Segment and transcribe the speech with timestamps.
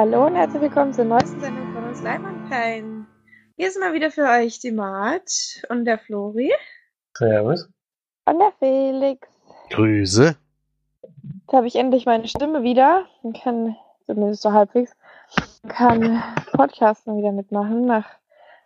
[0.00, 3.08] Hallo und herzlich willkommen zur neuesten Sendung von uns Leimanperlen.
[3.56, 5.28] Hier sind mal wieder für euch die Mart
[5.70, 6.52] und der Flori.
[7.14, 7.68] Servus.
[8.24, 9.26] Und der Felix.
[9.70, 10.36] Grüße.
[11.02, 13.74] Jetzt habe ich endlich meine Stimme wieder und kann,
[14.06, 14.94] zumindest so halbwegs,
[15.66, 18.06] kann Podcasten wieder mitmachen nach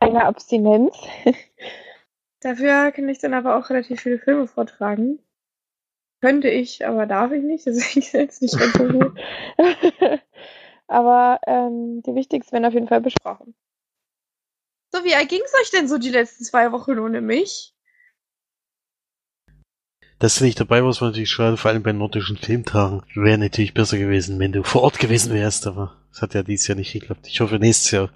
[0.00, 0.94] einer Abstinenz.
[2.41, 5.19] Dafür kann ich dann aber auch relativ viele Filme vortragen.
[6.20, 9.19] Könnte ich, aber darf ich nicht, deswegen ist jetzt nicht ganz so gut.
[10.92, 13.55] Aber ähm, die wichtigsten werden auf jeden Fall besprochen.
[14.95, 17.74] So, wie erging es euch denn so die letzten zwei Wochen ohne mich?
[20.19, 23.03] Dass du nicht dabei warst, war natürlich schade, vor allem bei nordischen Filmtagen.
[23.14, 26.69] Wäre natürlich besser gewesen, wenn du vor Ort gewesen wärst, aber es hat ja dieses
[26.69, 27.27] Jahr nicht geklappt.
[27.27, 28.11] Ich hoffe, nächstes Jahr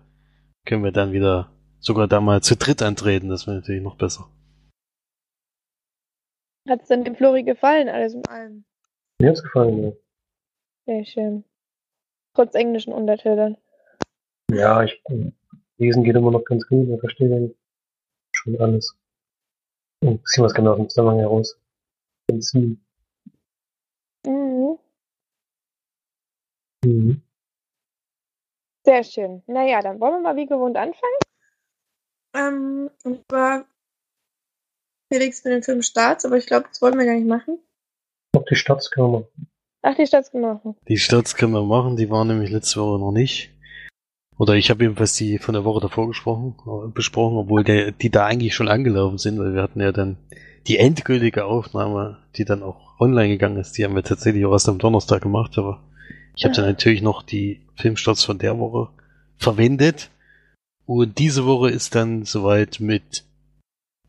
[0.66, 1.50] können wir dann wieder
[1.80, 4.28] sogar da mal zu dritt antreten, das wäre natürlich noch besser.
[6.68, 8.64] Hat es denn dem Flori gefallen, alles in allem?
[9.18, 9.92] Mir hat's gefallen, ja.
[10.86, 11.44] Sehr schön.
[12.36, 13.56] Trotz englischen Untertiteln.
[14.50, 15.02] Ja, ich
[15.78, 17.54] lesen geht immer noch ganz gut, ich verstehe dann
[18.32, 18.94] schon alles.
[20.02, 21.58] Und zieh was genau aus dem Zusammenhang heraus.
[22.26, 22.84] Benzin.
[24.26, 24.78] Mhm.
[26.84, 27.22] Mhm.
[28.84, 29.42] Sehr schön.
[29.46, 31.18] Naja, dann wollen wir mal wie gewohnt anfangen.
[32.34, 33.64] Ähm, und zwar
[35.10, 37.58] Felix mit dem Film Starts, aber ich glaube, das wollen wir gar nicht machen.
[38.34, 39.26] Noch die Staatskammer.
[39.88, 40.74] Ach, die Staatsgenossen.
[40.88, 43.50] Die Starts können wir machen, die waren nämlich letzte Woche noch nicht.
[44.36, 48.10] Oder ich habe jedenfalls die von der Woche davor gesprochen, äh, besprochen, obwohl der, die
[48.10, 50.16] da eigentlich schon angelaufen sind, weil wir hatten ja dann
[50.66, 54.68] die endgültige Aufnahme, die dann auch online gegangen ist, die haben wir tatsächlich auch erst
[54.68, 55.84] am Donnerstag gemacht, aber
[56.34, 58.88] ich habe dann natürlich noch die Filmstarts von der Woche
[59.36, 60.10] verwendet.
[60.84, 63.24] Und diese Woche ist dann soweit mit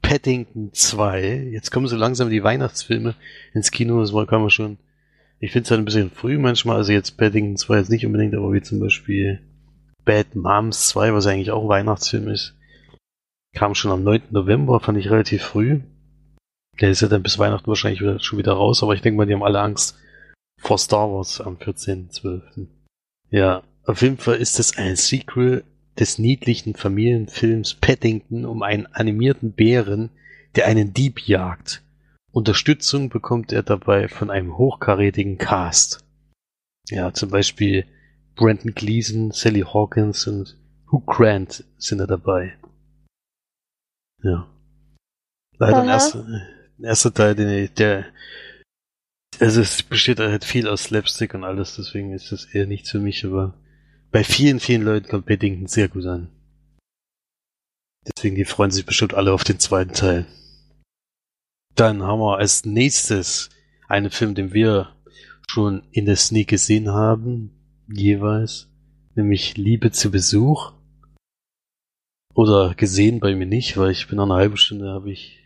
[0.01, 1.49] Paddington 2.
[1.51, 3.13] Jetzt kommen so langsam die Weihnachtsfilme
[3.53, 4.79] ins Kino, das war kann man schon.
[5.39, 8.33] Ich finde es halt ein bisschen früh manchmal, also jetzt Paddington 2 jetzt nicht unbedingt,
[8.33, 9.41] aber wie zum Beispiel
[10.03, 12.55] Bad Moms 2, was eigentlich auch Weihnachtsfilm ist,
[13.53, 14.23] kam schon am 9.
[14.31, 15.81] November, fand ich relativ früh.
[16.79, 19.25] Der ist ja dann bis Weihnachten wahrscheinlich wieder, schon wieder raus, aber ich denke mal,
[19.25, 19.97] die haben alle Angst
[20.59, 22.67] vor Star Wars am 14.12.
[23.29, 25.63] Ja, auf jeden Fall ist es ein Sequel
[25.99, 30.09] des niedlichen Familienfilms Paddington um einen animierten Bären,
[30.55, 31.83] der einen Dieb jagt.
[32.37, 36.05] Unterstützung bekommt er dabei von einem hochkarätigen Cast.
[36.87, 37.87] Ja, zum Beispiel
[38.35, 40.55] Brandon Gleason, Sally Hawkins und
[40.91, 42.55] Hugh Grant sind da dabei.
[44.21, 44.47] Ja.
[45.57, 48.05] Leider ein erster, ein erster Teil, den, der,
[49.39, 52.99] also es besteht halt viel aus Slapstick und alles, deswegen ist das eher nichts für
[52.99, 53.59] mich, aber
[54.11, 56.29] bei vielen, vielen Leuten kommt Paddington sehr gut an.
[58.05, 60.27] Deswegen, die freuen sich bestimmt alle auf den zweiten Teil.
[61.77, 63.51] Dann haben wir als nächstes
[63.87, 64.95] einen Film, den wir
[65.47, 67.51] schon in der Sneak gesehen haben,
[67.87, 68.67] jeweils,
[69.13, 70.73] nämlich Liebe zu Besuch.
[72.33, 75.43] Oder gesehen bei mir nicht, weil ich bin nach einer halben Stunde habe ich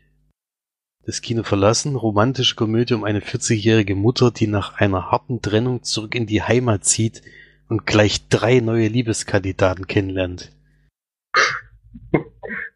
[1.05, 1.97] das Kino verlassen.
[1.97, 6.85] Romantische Komödie um eine 40-jährige Mutter, die nach einer harten Trennung zurück in die Heimat
[6.85, 7.23] zieht
[7.67, 10.53] und gleich drei neue Liebeskandidaten kennenlernt.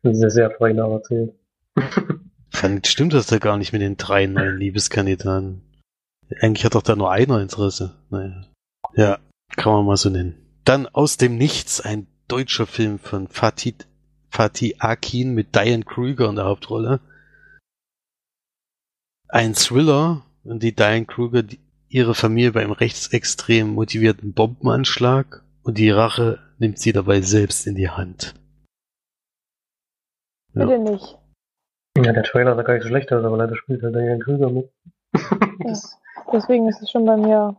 [0.03, 1.33] Das ist ja sehr original erzählt.
[2.65, 5.61] Fand, stimmt das da gar nicht mit den drei neuen Liebeskandidaten?
[6.41, 7.95] Eigentlich hat doch da nur einer Interesse.
[8.09, 8.47] Naja.
[8.95, 9.19] Ja,
[9.55, 10.35] kann man mal so nennen.
[10.63, 13.75] Dann aus dem Nichts ein deutscher Film von Fatih,
[14.29, 17.01] Fatih Akin mit Diane Kruger in der Hauptrolle.
[19.27, 21.43] Ein Thriller, in die Diane Kruger
[21.87, 27.75] ihre Familie bei einem rechtsextrem motivierten Bombenanschlag und die Rache nimmt sie dabei selbst in
[27.75, 28.33] die Hand.
[30.55, 30.65] Ja.
[30.65, 31.24] Bitte nicht.
[31.97, 34.49] Ja, der Trailer sah gar nicht so schlecht aus, aber leider spielt halt Daniel Krüger
[34.49, 34.69] mit.
[35.63, 35.97] das,
[36.33, 37.55] Deswegen ist es schon bei mir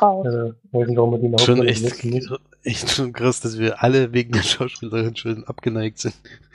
[0.00, 0.26] raus.
[0.26, 1.84] also, weiß nicht, warum man die Schon echt,
[2.62, 6.14] echt schon krass, dass wir alle wegen der Schauspielerin schon abgeneigt sind.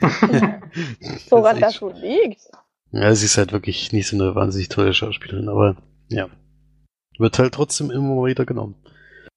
[1.30, 2.40] Woran das echt- wohl liegt?
[2.92, 5.76] Ja, sie ist halt wirklich nicht so eine wahnsinnig tolle Schauspielerin, aber
[6.08, 6.28] ja.
[7.18, 8.76] Wird halt trotzdem immer wieder genommen.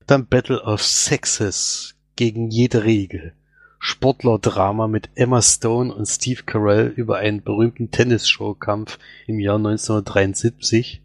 [0.06, 3.34] Dann Battle of Sexes gegen jede Regel.
[3.80, 11.02] Sportler-Drama mit Emma Stone und Steve Carell über einen berühmten Tennisshowkampf im Jahr 1973,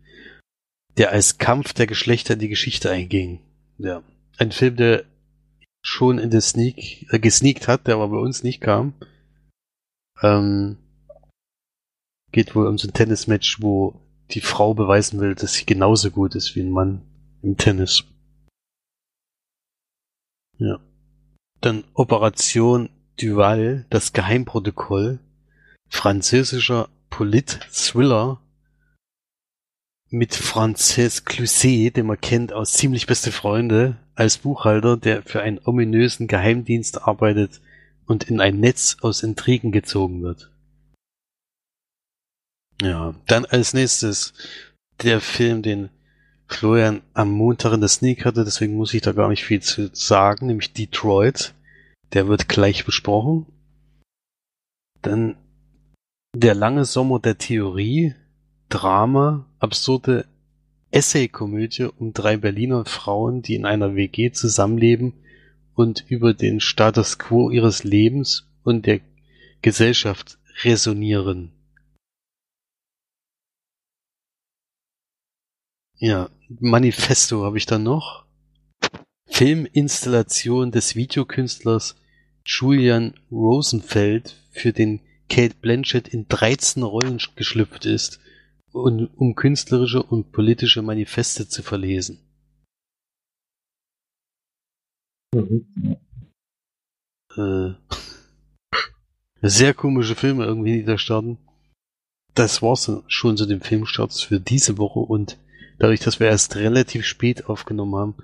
[0.97, 3.41] der als Kampf der Geschlechter in die Geschichte einging.
[3.79, 4.03] Ja.
[4.39, 5.05] Ein Film, der
[5.83, 8.95] schon in der Sneak, äh, gesneakt hat, der aber bei uns nicht kam.
[10.23, 10.79] Ähm,
[12.33, 14.01] geht wohl um so ein Tennismatch, wo
[14.31, 17.03] die Frau beweisen will, dass sie genauso gut ist wie ein Mann
[17.43, 18.05] im Tennis.
[20.59, 20.81] Ja.
[21.65, 25.19] Dann Operation Duval, das Geheimprotokoll,
[25.89, 28.43] französischer Polit-Thriller
[30.11, 35.59] mit Frances Cluzet, den man kennt aus Ziemlich beste Freunde, als Buchhalter, der für einen
[35.65, 37.63] ominösen Geheimdienst arbeitet
[38.05, 40.51] und in ein Netz aus Intrigen gezogen wird.
[42.83, 44.35] Ja, dann als nächstes
[45.03, 45.89] der Film, den
[46.47, 49.91] Florian am Montag in der Sneak hatte, deswegen muss ich da gar nicht viel zu
[49.93, 51.55] sagen, nämlich Detroit.
[52.13, 53.47] Der wird gleich besprochen.
[55.03, 55.37] Dann
[56.37, 58.15] der lange Sommer der Theorie,
[58.69, 60.27] Drama, absurde
[60.91, 65.15] Essay-Komödie um drei Berliner Frauen, die in einer WG zusammenleben
[65.75, 69.01] und über den Status quo ihres Lebens und der
[69.61, 71.54] Gesellschaft resonieren.
[76.05, 76.29] Ja,
[76.61, 78.27] Manifesto habe ich dann noch.
[79.27, 81.97] Filminstallation des Videokünstlers
[82.45, 88.21] Julian Rosenfeld, für den Kate Blanchett in 13 Rollen geschlüpft ist,
[88.71, 92.19] und, um künstlerische und politische Manifeste zu verlesen.
[95.35, 95.97] Mhm.
[97.35, 97.71] Äh,
[99.41, 101.39] sehr komische Filme irgendwie, die da starten.
[102.35, 105.39] Das war's schon zu dem Filmstarts für diese Woche und
[105.79, 108.15] dadurch, dass wir erst relativ spät aufgenommen haben,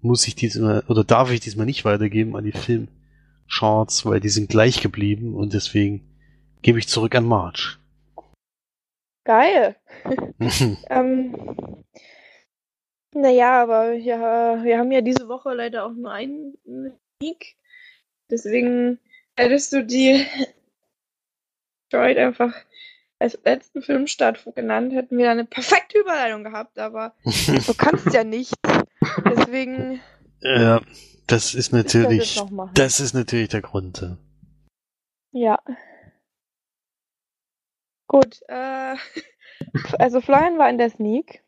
[0.00, 4.48] muss ich diesmal oder darf ich diesmal nicht weitergeben an die Filmcharts, weil die sind
[4.48, 6.02] gleich geblieben und deswegen
[6.62, 7.78] gebe ich zurück an March.
[9.24, 9.76] Geil.
[10.90, 11.34] ähm,
[13.12, 16.56] naja, aber ja, wir haben ja diese Woche leider auch nur einen
[17.20, 17.56] Sieg.
[18.30, 18.98] Deswegen
[19.36, 20.24] hättest du die
[21.90, 22.54] Detroit einfach
[23.18, 28.54] als letzten Filmstart genannt, hätten wir eine perfekte Überleitung gehabt, aber du kannst ja nicht.
[29.24, 30.00] Deswegen.
[30.40, 30.80] Ja,
[31.26, 34.16] das ist natürlich, das, das ist natürlich der Grund.
[35.32, 35.58] Ja.
[38.06, 38.96] Gut, äh,
[39.98, 41.42] also Florian war in der Sneak,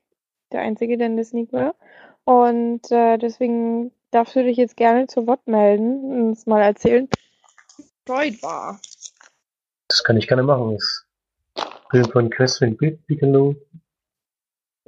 [0.52, 1.74] der einzige, der in der Sneak war.
[2.24, 7.08] Und äh, deswegen darfst du dich jetzt gerne zu Wort melden und uns mal erzählen,
[7.76, 8.80] wie Freud war.
[9.88, 10.74] Das kann ich gerne machen.
[10.74, 11.06] Das
[11.90, 13.56] Film von Catherine Bigelow.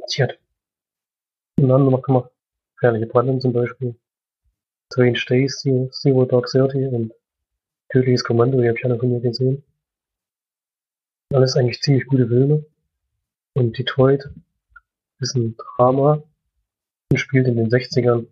[0.06, 0.38] Sie hat
[1.56, 2.31] einen anderen noch gemacht.
[2.76, 3.96] Gefährliche Brandung zum Beispiel.
[4.93, 7.12] Strange Days, Zero Dark Thirty und
[7.88, 9.64] Tödliches Kommando, die habe ich alle von mir gesehen.
[11.34, 12.64] Alles eigentlich ziemlich gute Filme.
[13.55, 14.31] Und Detroit
[15.19, 16.22] ist ein Drama
[17.10, 18.28] und spielt in den 60ern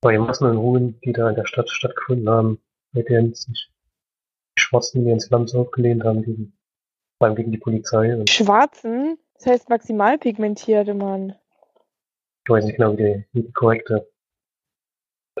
[0.00, 2.58] bei Massenunruhen, die da in der Stadt stattgefunden haben,
[2.92, 3.70] bei denen sich
[4.56, 6.56] die Schwarzen ins Land aufgelehnt haben gegen
[7.24, 8.22] vor allem gegen die Polizei.
[8.28, 9.16] Schwarzen?
[9.34, 11.34] Das heißt maximalpigmentierte, Mann.
[12.44, 14.06] Ich weiß nicht genau, wie die, die korrekte.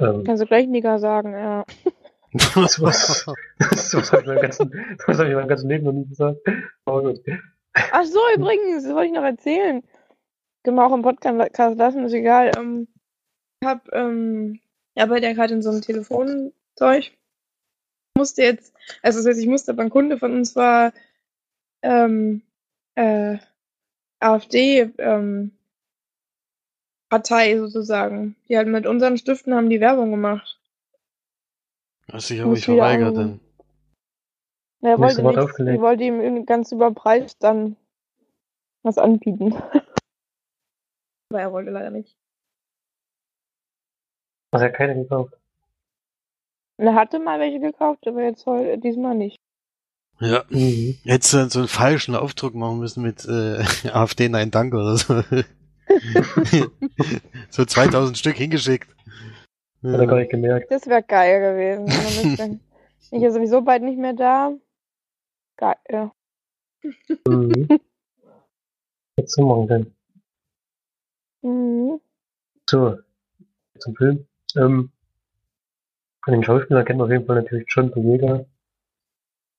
[0.00, 1.66] Ähm, Kannst du gleich Nigger sagen, ja.
[2.54, 3.26] was, was,
[3.58, 4.72] was habe ich, ganzen,
[5.06, 6.40] hab ich meinem ganzen Leben noch nie gesagt.
[6.86, 7.20] Aber gut.
[7.74, 9.82] Ach so, übrigens, das wollte ich noch erzählen.
[10.62, 12.50] Können wir auch im Podcast lassen, ist egal.
[12.56, 12.88] Ähm,
[13.60, 14.58] ich hab, ähm,
[14.94, 17.12] ich arbeite ja gerade in so einem Telefonzeug.
[18.16, 20.94] Musste jetzt, also das heißt, ich musste, aber ein Kunde von uns war
[21.84, 22.42] ähm,
[22.94, 23.38] äh,
[24.18, 25.52] AfD ähm,
[27.10, 28.34] sozusagen.
[28.48, 30.58] Die halt mit unseren Stiften haben die Werbung gemacht.
[32.10, 33.40] Hast dich aber nicht verweigert, denn.
[34.80, 35.74] Ja, er wollte nicht.
[35.74, 37.76] Ich wollte ihm ganz überpreist dann
[38.82, 39.54] was anbieten.
[41.30, 42.16] aber er wollte leider nicht.
[44.52, 45.34] Hat er keine gekauft?
[46.76, 49.38] Er hatte mal welche gekauft, aber jetzt heute, diesmal nicht.
[50.20, 50.44] Ja.
[50.48, 50.96] Mhm.
[51.04, 55.22] Hättest du so einen falschen Aufdruck machen müssen mit äh, AfD Nein Danke oder so.
[57.50, 58.88] so 2000 Stück hingeschickt.
[59.82, 60.70] Hat er gar nicht gemerkt.
[60.70, 62.48] Das wäre geil gewesen.
[63.10, 64.52] ich ja sowieso bald nicht mehr da.
[65.56, 65.76] Geil.
[65.90, 66.12] Ja.
[67.28, 67.68] Mhm.
[69.16, 69.94] Jetzt zum Morgen denn.
[71.42, 72.00] Mhm.
[72.68, 72.98] So,
[73.78, 74.26] zum Film.
[74.56, 74.90] Ähm,
[76.24, 78.46] von den Schauspielern kennt man auf jeden Fall natürlich John Boyega,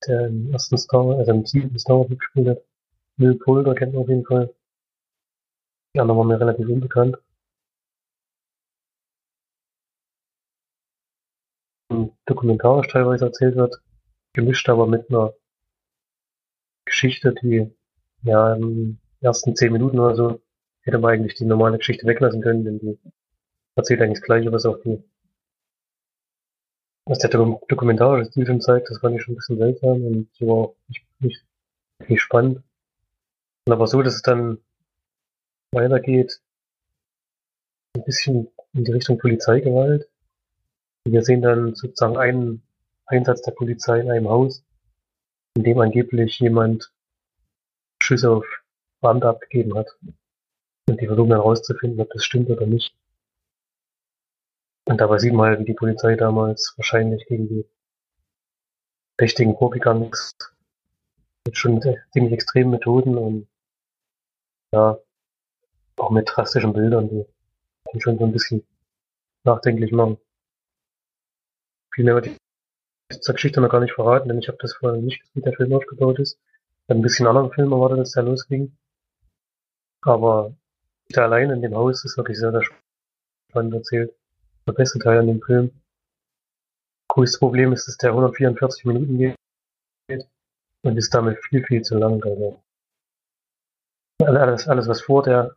[0.06, 2.64] der im ersten Star, also im siebten Star Wars gespielt hat.
[3.16, 4.54] Will Polder kennt man auf jeden Fall.
[5.94, 7.16] Die anderen waren mir relativ unbekannt.
[12.26, 13.80] Dokumentarisch teilweise erzählt wird,
[14.34, 15.32] gemischt aber mit einer
[16.84, 17.70] Geschichte, die
[18.22, 20.40] ja in den ersten zehn Minuten oder so
[20.82, 22.98] hätte man eigentlich die normale Geschichte weglassen können, denn die
[23.74, 25.02] erzählt eigentlich das gleiche, was auch die
[27.06, 30.76] was der dokumentarische Stil schon zeigt, das fand ich schon ein bisschen seltsam und so
[30.88, 31.44] nicht, nicht,
[32.08, 32.62] nicht spannend.
[33.64, 34.58] Und aber so, dass es dann
[35.70, 36.40] weitergeht,
[37.94, 40.08] ein bisschen in die Richtung Polizeigewalt.
[41.04, 42.62] Wir sehen dann sozusagen einen
[43.06, 44.64] Einsatz der Polizei in einem Haus,
[45.54, 46.92] in dem angeblich jemand
[48.02, 48.46] Schüsse auf
[49.00, 49.88] Beamte abgegeben hat.
[50.88, 52.94] Und die versuchen dann rauszufinden, ob das stimmt oder nicht.
[54.86, 57.66] Und dabei sieht man halt, wie die Polizei damals wahrscheinlich gegen die
[59.18, 60.54] Verdächtigen vorgegangen ist.
[61.44, 63.48] Mit schon ziemlich extremen Methoden und
[64.72, 64.98] ja,
[65.96, 67.26] auch mit drastischen Bildern, die
[67.90, 68.64] einen schon so ein bisschen
[69.44, 70.18] nachdenklich machen.
[71.92, 72.36] Viel mehr würde
[73.20, 75.52] zur Geschichte noch gar nicht verraten, denn ich habe das vorher nicht gesehen, wie der
[75.54, 76.38] Film aufgebaut ist.
[76.38, 78.76] Ich habe ein bisschen anderen Film erwartet, als der losging.
[80.02, 80.54] Aber
[81.14, 82.62] der allein in dem Haus ist wirklich sehr, sehr
[83.50, 84.14] spannend erzählt.
[84.66, 85.70] Der beste Teil an dem Film.
[87.08, 89.36] Größtes Problem ist, dass der 144 Minuten geht
[90.82, 92.22] und ist damit viel, viel zu lang.
[92.24, 92.60] Also
[94.20, 95.56] alles, alles was vor der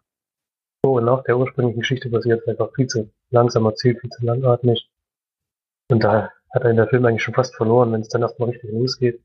[0.84, 4.90] vor und nach der ursprünglichen Geschichte passiert, einfach viel zu langsam erzählt, viel zu langatmig.
[5.92, 8.50] Und da hat er in der Film eigentlich schon fast verloren, wenn es dann erstmal
[8.50, 9.22] richtig losgeht.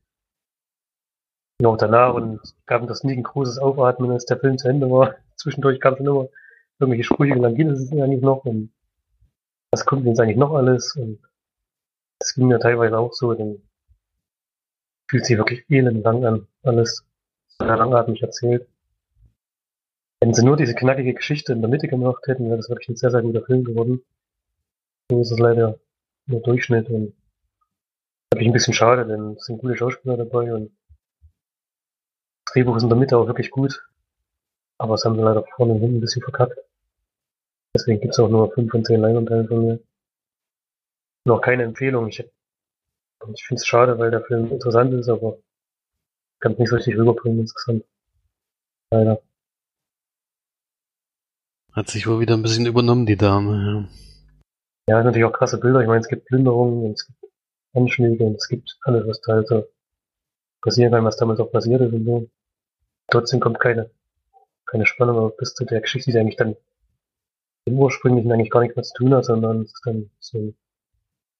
[1.59, 4.89] Und auch danach und gab das nie ein großes Aufatmen, als der Film zu Ende
[4.89, 5.15] war.
[5.37, 6.27] Zwischendurch kam schon immer
[6.79, 8.71] irgendwelche Sprüche, wie lang geht es eigentlich noch und
[9.75, 11.19] was kommt jetzt eigentlich noch alles und
[12.19, 13.61] das ging mir teilweise auch so, dann
[15.09, 17.05] fühlt sich wirklich elend lang an, alles
[17.59, 18.69] sehr langatmig erzählt.
[20.21, 22.95] Wenn sie nur diese knackige Geschichte in der Mitte gemacht hätten, wäre das wirklich ein
[22.95, 24.01] sehr, sehr guter Film geworden.
[25.11, 25.77] So ist es leider
[26.27, 27.13] nur Durchschnitt und
[28.31, 30.71] wirklich ein bisschen schade, denn es sind gute Schauspieler dabei und
[32.45, 33.85] das Drehbuch ist in der Mitte auch wirklich gut.
[34.77, 36.57] Aber es haben sie leider vorne und hinten ein bisschen verkackt.
[37.75, 39.79] Deswegen gibt es auch nur 5 von 10 Leinwandteilen von mir.
[41.25, 42.07] Noch keine Empfehlung.
[42.07, 45.39] Ich, ich finde es schade, weil der Film interessant ist, aber
[46.39, 47.83] kann es nicht so richtig rüberbringen insgesamt.
[48.91, 49.21] Leider.
[51.73, 53.89] Hat sich wohl wieder ein bisschen übernommen, die Dame.
[54.87, 55.81] Ja, ja natürlich auch krasse Bilder.
[55.81, 57.33] Ich meine, es gibt Plünderungen und es gibt
[57.73, 59.67] Anschläge und es gibt alles, was da halt so
[60.61, 62.29] passieren kann, was damals auch passiert ist und so.
[63.11, 63.89] Trotzdem kommt keine,
[64.65, 66.55] keine Spannung bis zu der Geschichte, die eigentlich dann
[67.65, 70.53] im ursprünglichen eigentlich gar nichts mehr zu tun hat, sondern es ist dann so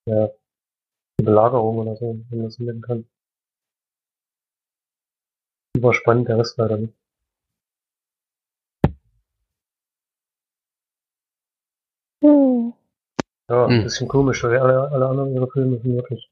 [0.07, 0.31] ja, eine
[1.17, 3.05] Belagerung oder so, wenn man das nennen kann.
[5.77, 6.93] Überspannend, der Rest leider nicht.
[12.23, 12.73] Hm.
[13.49, 13.83] Ja, ein Hm.
[13.83, 16.31] bisschen komisch, weil alle, alle anderen ihre Filme sind wirklich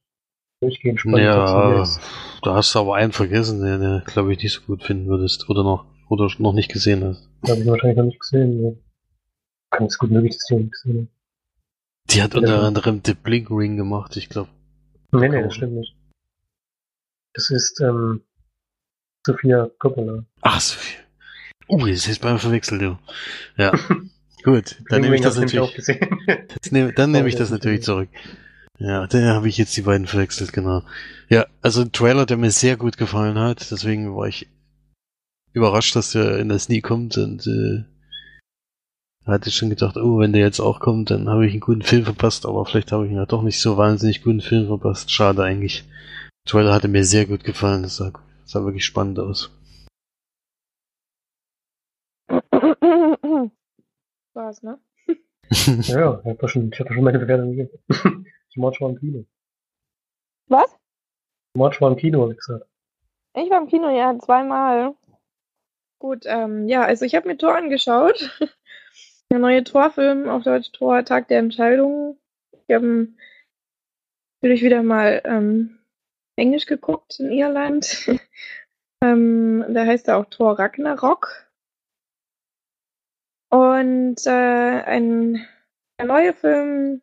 [0.62, 1.20] durchgehend spannend.
[1.20, 1.84] Ja,
[2.42, 5.50] da hast du aber einen vergessen, den du, glaube ich, nicht so gut finden würdest.
[5.50, 7.30] Oder noch, oder noch nicht gesehen hast.
[7.48, 8.64] Habe ich wahrscheinlich noch nicht gesehen.
[8.64, 8.72] Ja.
[9.74, 11.08] Kann es gut möglich, dass ich noch nicht gesehen habe.
[12.12, 12.40] Die hat Ja.
[12.40, 14.50] unter anderem The Blink Ring gemacht, ich glaube.
[15.12, 15.96] Nee, nee, das stimmt nicht.
[17.34, 18.22] Das ist ähm,
[19.26, 20.24] Sophia Coppola.
[20.42, 21.00] Ach, so viel.
[21.68, 23.00] Oh, jetzt ist beim verwechselt, du.
[23.58, 23.72] Ja.
[24.44, 26.20] Gut, dann nehme ich das natürlich, auch gesehen.
[26.28, 28.10] jetzt nehm, dann nehme ich Oh, das das natürlich zurück.
[28.78, 30.84] Ja, dann habe ich jetzt die beiden verwechselt, genau.
[31.30, 34.50] Ja, also ein Trailer, der mir sehr gut gefallen hat, deswegen war ich
[35.54, 37.86] überrascht, dass der in das nie kommt und äh,
[39.26, 42.04] hatte schon gedacht, oh, wenn der jetzt auch kommt, dann habe ich einen guten Film
[42.04, 45.12] verpasst, aber vielleicht habe ich ihn ja doch nicht so wahnsinnig guten Film verpasst.
[45.12, 45.84] Schade eigentlich.
[46.46, 48.12] Der Trailer hatte mir sehr gut gefallen, das sah,
[48.44, 49.50] sah wirklich spannend aus.
[54.34, 54.80] War's, ne?
[55.50, 57.70] ja, ich habe schon, ich hab schon meine Bewertung gegeben.
[58.50, 59.26] ich war im Kino.
[60.48, 60.76] Was?
[61.56, 62.66] March war im Kino, habe ich gesagt.
[63.36, 64.96] Ich war im Kino, ja, zweimal.
[66.00, 68.30] Gut, ähm, ja, also ich habe mir Tor angeschaut.
[69.34, 72.20] Der neue Torfilm auf Deutsch Tor, Tag der Entscheidung.
[72.68, 73.18] Ich habe ihn
[74.40, 75.80] natürlich wieder mal ähm,
[76.36, 78.12] Englisch geguckt in Irland.
[79.04, 81.50] ähm, da heißt er auch Tor Ragnarok.
[83.50, 85.44] Und äh, ein,
[85.98, 87.02] ein neuer Film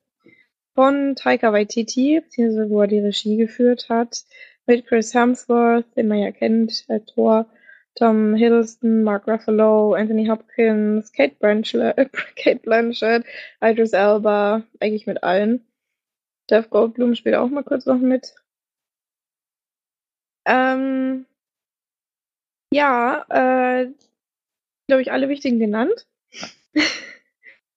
[0.77, 4.23] von Taika Waititi, beziehungsweise wo er die Regie geführt hat,
[4.67, 7.51] mit Chris Hemsworth, den man ja kennt, als Thor,
[8.00, 13.26] Tom Hiddleston, Mark Ruffalo, Anthony Hopkins, Kate Blanchett, äh, Kate Blanchett,
[13.61, 15.66] Idris Elba, eigentlich mit allen.
[16.49, 18.35] Jeff Goldblum spielt auch mal kurz noch mit.
[20.47, 21.26] Ähm,
[22.73, 23.92] ja, äh,
[24.88, 26.07] glaube ich, alle wichtigen genannt.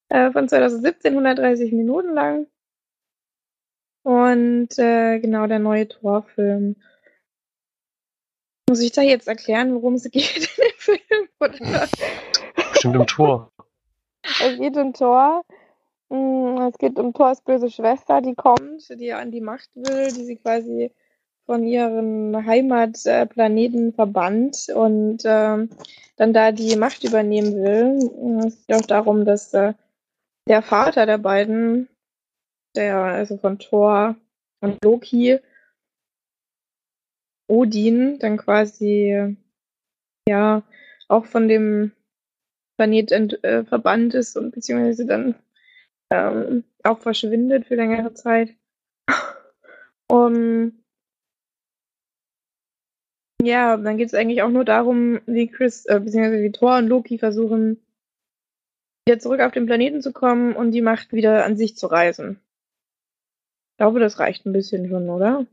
[0.10, 2.48] äh, von 2017, 130 Minuten lang.
[4.04, 6.78] Und äh, genau der neue Torfilm.
[8.70, 11.30] Muss ich da jetzt erklären, worum es geht in dem Film?
[11.40, 11.88] Oder?
[12.72, 13.52] Bestimmt im Tor.
[14.24, 15.44] Es geht um Thor.
[16.10, 20.24] Mm, Es geht um Thors böse Schwester, die kommt, die an die Macht will, die
[20.24, 20.92] sie quasi
[21.46, 25.70] von ihren Heimatplaneten verbannt und ähm,
[26.16, 28.46] dann da die Macht übernehmen will.
[28.48, 29.74] Es geht auch darum, dass äh,
[30.48, 31.90] der Vater der beiden,
[32.76, 34.16] der also von Thor
[34.62, 35.40] und Loki,
[37.48, 39.36] Odin, dann quasi
[40.28, 40.64] ja
[41.08, 41.92] auch von dem
[42.78, 45.36] Planet ent, äh, verbannt ist und beziehungsweise dann
[46.12, 48.56] ähm, auch verschwindet für längere Zeit.
[50.10, 50.84] um,
[53.42, 56.88] ja, dann geht es eigentlich auch nur darum, wie Chris, äh, beziehungsweise wie Thor und
[56.88, 57.80] Loki versuchen,
[59.06, 62.40] wieder zurück auf den Planeten zu kommen und die Macht wieder an sich zu reißen.
[63.72, 65.46] Ich glaube, das reicht ein bisschen schon, oder?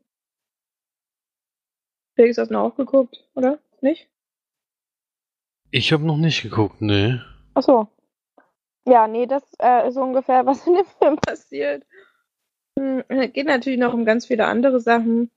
[2.15, 3.59] Felix hast du noch auch geguckt, oder?
[3.81, 4.09] Nicht?
[5.71, 7.25] Ich habe noch nicht geguckt, ne.
[7.55, 7.89] Ach so.
[8.87, 11.87] Ja, nee, das äh, ist ungefähr, was in dem Film passiert.
[12.79, 15.31] Hm, geht natürlich noch um ganz viele andere Sachen,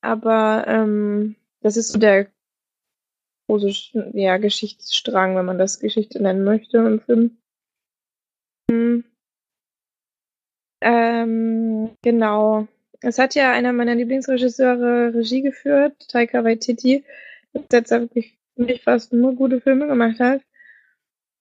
[0.00, 2.28] aber ähm, das ist so der
[3.48, 7.38] große ja, Geschichtsstrang, wenn man das Geschichte nennen möchte im Film.
[8.70, 9.04] Hm.
[10.80, 12.66] Ähm, genau.
[13.02, 17.04] Es hat ja einer meiner Lieblingsregisseure Regie geführt, Taika Waititi,
[17.52, 20.42] der jetzt wirklich nicht fast nur gute Filme gemacht hat.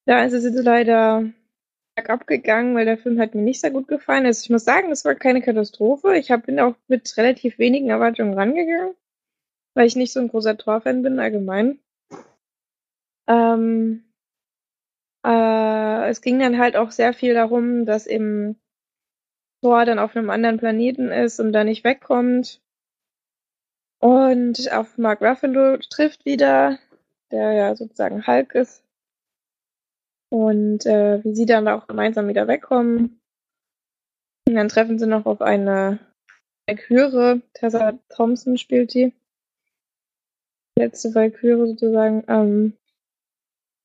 [0.05, 1.25] Da ist es jetzt leider
[1.95, 4.25] bergab gegangen, weil der Film hat mir nicht sehr gut gefallen.
[4.25, 6.17] Also ich muss sagen, es war keine Katastrophe.
[6.17, 8.95] Ich hab, bin auch mit relativ wenigen Erwartungen rangegangen,
[9.75, 11.79] weil ich nicht so ein großer Torfan bin allgemein.
[13.27, 14.03] Ähm,
[15.23, 18.59] äh, es ging dann halt auch sehr viel darum, dass eben
[19.61, 22.61] Thor dann auf einem anderen Planeten ist und da nicht wegkommt.
[23.99, 26.79] Und auf Mark Ruffalo trifft wieder,
[27.29, 28.83] der ja sozusagen Hulk ist.
[30.29, 33.21] Und äh, wie sie dann auch gemeinsam wieder wegkommen.
[34.47, 35.99] Und dann treffen sie noch auf eine
[36.67, 37.41] Valkyrie.
[37.53, 39.13] Tessa Thompson spielt die.
[40.77, 42.23] Letzte Valkyrie sozusagen.
[42.27, 42.73] Ähm,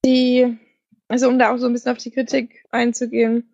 [0.04, 0.56] die,
[1.08, 3.50] also um da auch so ein bisschen auf die Kritik einzugehen,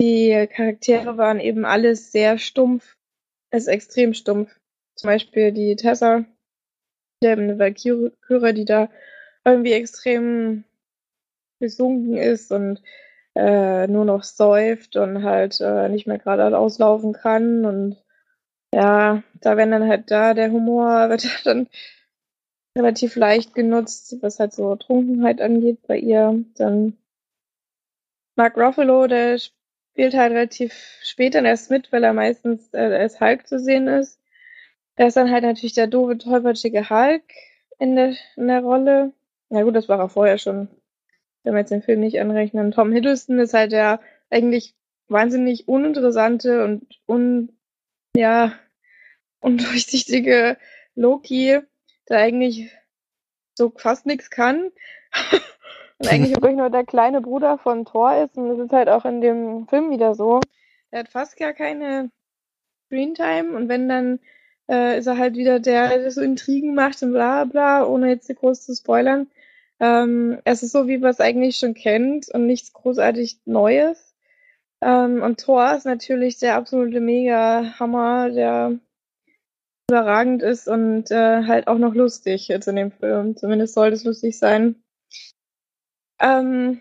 [0.00, 2.96] die Charaktere waren eben alles sehr stumpf,
[3.50, 4.58] also extrem stumpf.
[4.94, 6.24] Zum Beispiel die Tessa,
[7.22, 8.90] der eine Valkyrie, die da
[9.44, 10.64] irgendwie extrem
[11.60, 12.82] gesunken ist und
[13.34, 17.96] äh, nur noch säuft und halt äh, nicht mehr gerade auslaufen kann und
[18.74, 21.68] ja, da wenn dann halt da der Humor wird dann
[22.76, 26.44] relativ leicht genutzt, was halt so Trunkenheit angeht bei ihr.
[26.56, 26.96] Dann
[28.36, 29.38] Mark Ruffalo, der
[29.98, 33.88] spielt halt relativ spät dann erst mit, weil er meistens äh, als Hulk zu sehen
[33.88, 34.20] ist.
[34.94, 37.24] Er ist dann halt natürlich der doofe, tollpatschige Hulk
[37.80, 39.12] in der, in der Rolle.
[39.48, 40.68] Na gut, das war er vorher schon.
[41.42, 42.70] Wenn wir jetzt den Film nicht anrechnen.
[42.70, 44.76] Tom Hiddleston ist halt der eigentlich
[45.08, 47.58] wahnsinnig uninteressante und un,
[48.14, 48.52] ja,
[49.40, 50.58] undurchsichtige
[50.94, 51.58] Loki,
[52.08, 52.70] der eigentlich
[53.54, 54.70] so fast nichts kann.
[55.98, 58.36] und eigentlich wirklich nur der kleine Bruder von Thor ist.
[58.36, 60.40] Und das ist halt auch in dem Film wieder so.
[60.90, 62.10] Er hat fast gar keine
[62.86, 64.20] Screentime und wenn dann
[64.68, 68.34] äh, ist er halt wieder der, der so Intrigen macht und bla bla, ohne jetzt
[68.34, 69.28] groß zu spoilern.
[69.80, 74.14] Ähm, es ist so, wie man es eigentlich schon kennt und nichts großartig Neues.
[74.80, 78.78] Ähm, und Thor ist natürlich der absolute Mega-Hammer, der
[79.90, 83.36] überragend ist und äh, halt auch noch lustig jetzt in dem Film.
[83.36, 84.76] Zumindest sollte es lustig sein.
[86.20, 86.80] Ähm,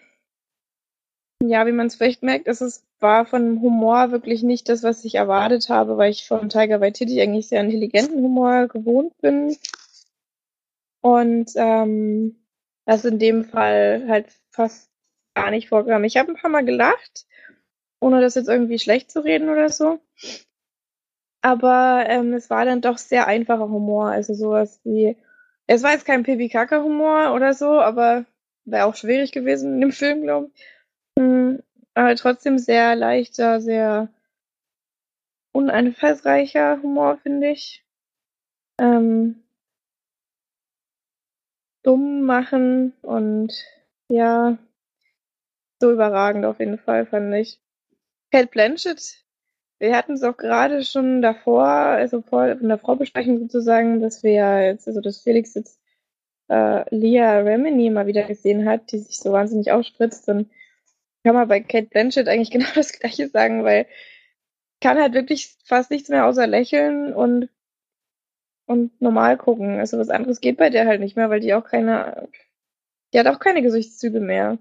[1.41, 5.05] ja, wie man es vielleicht merkt, ist es war von Humor wirklich nicht das, was
[5.05, 9.55] ich erwartet habe, weil ich von Tiger Waititi eigentlich sehr intelligenten Humor gewohnt bin.
[11.01, 12.43] Und ähm,
[12.85, 14.89] das in dem Fall halt fast
[15.35, 16.03] gar nicht vorkam.
[16.03, 17.27] Ich habe ein paar Mal gelacht,
[17.99, 19.99] ohne das jetzt irgendwie schlecht zu reden oder so.
[21.41, 24.07] Aber ähm, es war dann doch sehr einfacher Humor.
[24.09, 25.15] Also sowas wie.
[25.67, 28.25] Es war jetzt kein Pipi-Kaka-Humor oder so, aber
[28.67, 30.63] wäre auch schwierig gewesen in dem Film, glaube ich.
[31.17, 34.09] Mhm, aber trotzdem sehr leichter, sehr
[35.53, 37.83] uneinfallsreicher Humor, finde ich.
[38.79, 39.43] Ähm,
[41.83, 43.53] dumm machen und
[44.09, 44.57] ja,
[45.79, 47.59] so überragend auf jeden Fall, fand ich.
[48.31, 49.27] Kate Blanchett
[49.79, 54.65] wir hatten es auch gerade schon davor, also vor in der Vorbesprechung sozusagen, dass wir
[54.65, 55.76] jetzt, also dass Felix jetzt
[56.49, 60.27] äh, Leah Remini mal wieder gesehen hat, die sich so wahnsinnig aufspritzt.
[60.29, 60.49] Und
[61.23, 63.87] kann man bei Kate Blanchett eigentlich genau das gleiche sagen, weil
[64.81, 67.49] kann halt wirklich fast nichts mehr außer lächeln und
[68.67, 69.79] und normal gucken.
[69.79, 72.29] Also was anderes geht bei der halt nicht mehr, weil die auch keine,
[73.13, 74.59] die hat auch keine Gesichtszüge mehr.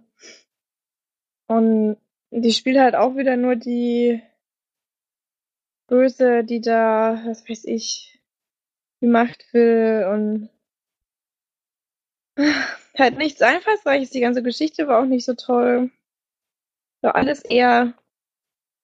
[1.49, 1.96] Und
[2.31, 4.22] die spielt halt auch wieder nur die
[5.88, 8.20] Böse, die da, was weiß ich,
[9.01, 10.51] die Macht will und
[12.99, 14.11] halt nichts Einfallsreiches.
[14.11, 15.90] Die ganze Geschichte war auch nicht so toll.
[17.03, 17.94] War alles eher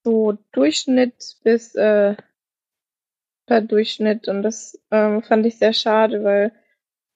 [0.04, 2.16] so Durchschnitt bis äh,
[3.46, 6.52] Durchschnitt und das ähm, fand ich sehr schade, weil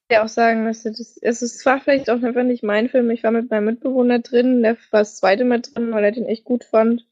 [0.08, 3.10] ich auch sagen müsste, das, es ist zwar vielleicht auch einfach nicht mein Film.
[3.10, 6.26] Ich war mit meinem Mitbewohner drin, der war das zweite Mal drin, weil er den
[6.26, 7.06] echt gut fand.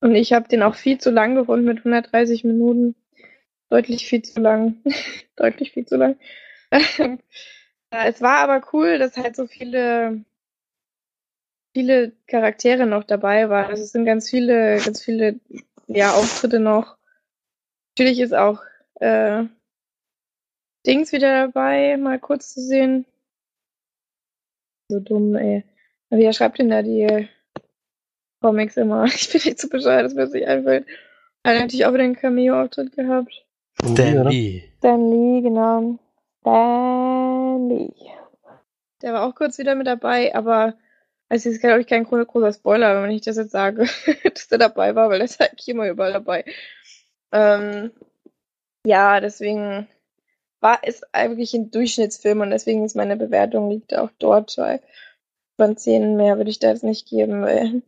[0.00, 2.94] Und ich habe den auch viel zu lang gefunden mit 130 Minuten.
[3.68, 4.76] Deutlich viel zu lang.
[5.36, 6.18] Deutlich viel zu lang.
[8.04, 10.24] es war aber cool, dass halt so viele,
[11.74, 13.70] viele Charaktere noch dabei waren.
[13.70, 15.40] Also es sind ganz viele, ganz viele
[15.86, 16.96] ja, Auftritte noch.
[17.96, 18.62] Natürlich ist auch
[18.96, 19.44] äh,
[20.86, 23.06] Dings wieder dabei, mal kurz zu sehen.
[24.88, 25.64] So dumm, ey.
[26.10, 27.28] Wer schreibt denn da die
[28.40, 29.04] Comics immer?
[29.14, 30.86] Ich bin nicht zu bescheuert, das wird sich einfällt.
[31.42, 33.44] Er hat natürlich auch wieder einen Cameo-Auftritt gehabt.
[33.84, 34.64] Stan Lee.
[34.78, 35.98] Stan Lee, genau.
[36.40, 37.05] Stan
[37.68, 37.92] Lee.
[39.02, 40.74] Der war auch kurz wieder mit dabei, aber
[41.28, 43.86] es ist, glaube ich, kein großer Spoiler, wenn ich das jetzt sage,
[44.24, 46.44] dass der dabei war, weil der ist eigentlich immer überall dabei.
[47.32, 47.90] Ähm,
[48.86, 49.88] ja, deswegen
[50.60, 54.80] war es eigentlich ein Durchschnittsfilm und deswegen ist meine Bewertung liegt auch dort, weil
[55.56, 57.82] von 10 mehr würde ich da jetzt nicht geben, weil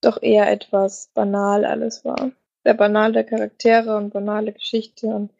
[0.00, 2.32] doch eher etwas banal alles war.
[2.64, 5.30] Sehr banale Charaktere und banale Geschichte und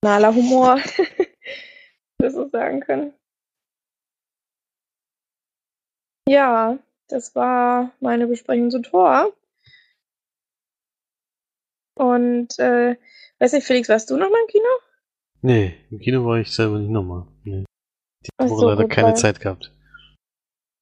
[0.00, 0.78] banaler Humor,
[2.18, 3.14] das so sagen können.
[6.28, 9.32] Ja, das war meine Besprechung zu Tor.
[11.98, 12.96] Und äh,
[13.38, 14.64] weiß nicht, Felix, warst du noch mal im Kino?
[15.42, 17.26] Nee, im Kino war ich selber nicht nochmal.
[17.44, 17.64] Nee.
[18.24, 19.72] Die Ach Woche so, leider keine weil- Zeit gehabt.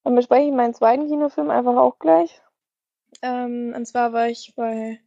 [0.05, 2.42] Dann bespreche ich meinen zweiten Kinofilm einfach auch gleich.
[3.23, 5.01] Ähm, und zwar war ich bei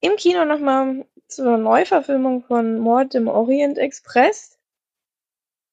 [0.00, 4.57] im Kino nochmal zur Neuverfilmung von Mord im Orient Express.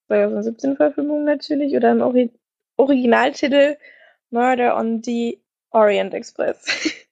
[0.06, 1.74] 2017 Verfilmung natürlich.
[1.76, 2.30] Oder im Ori
[2.76, 3.76] Originaltitel
[4.30, 5.40] Murder on the
[5.70, 6.64] Orient Express.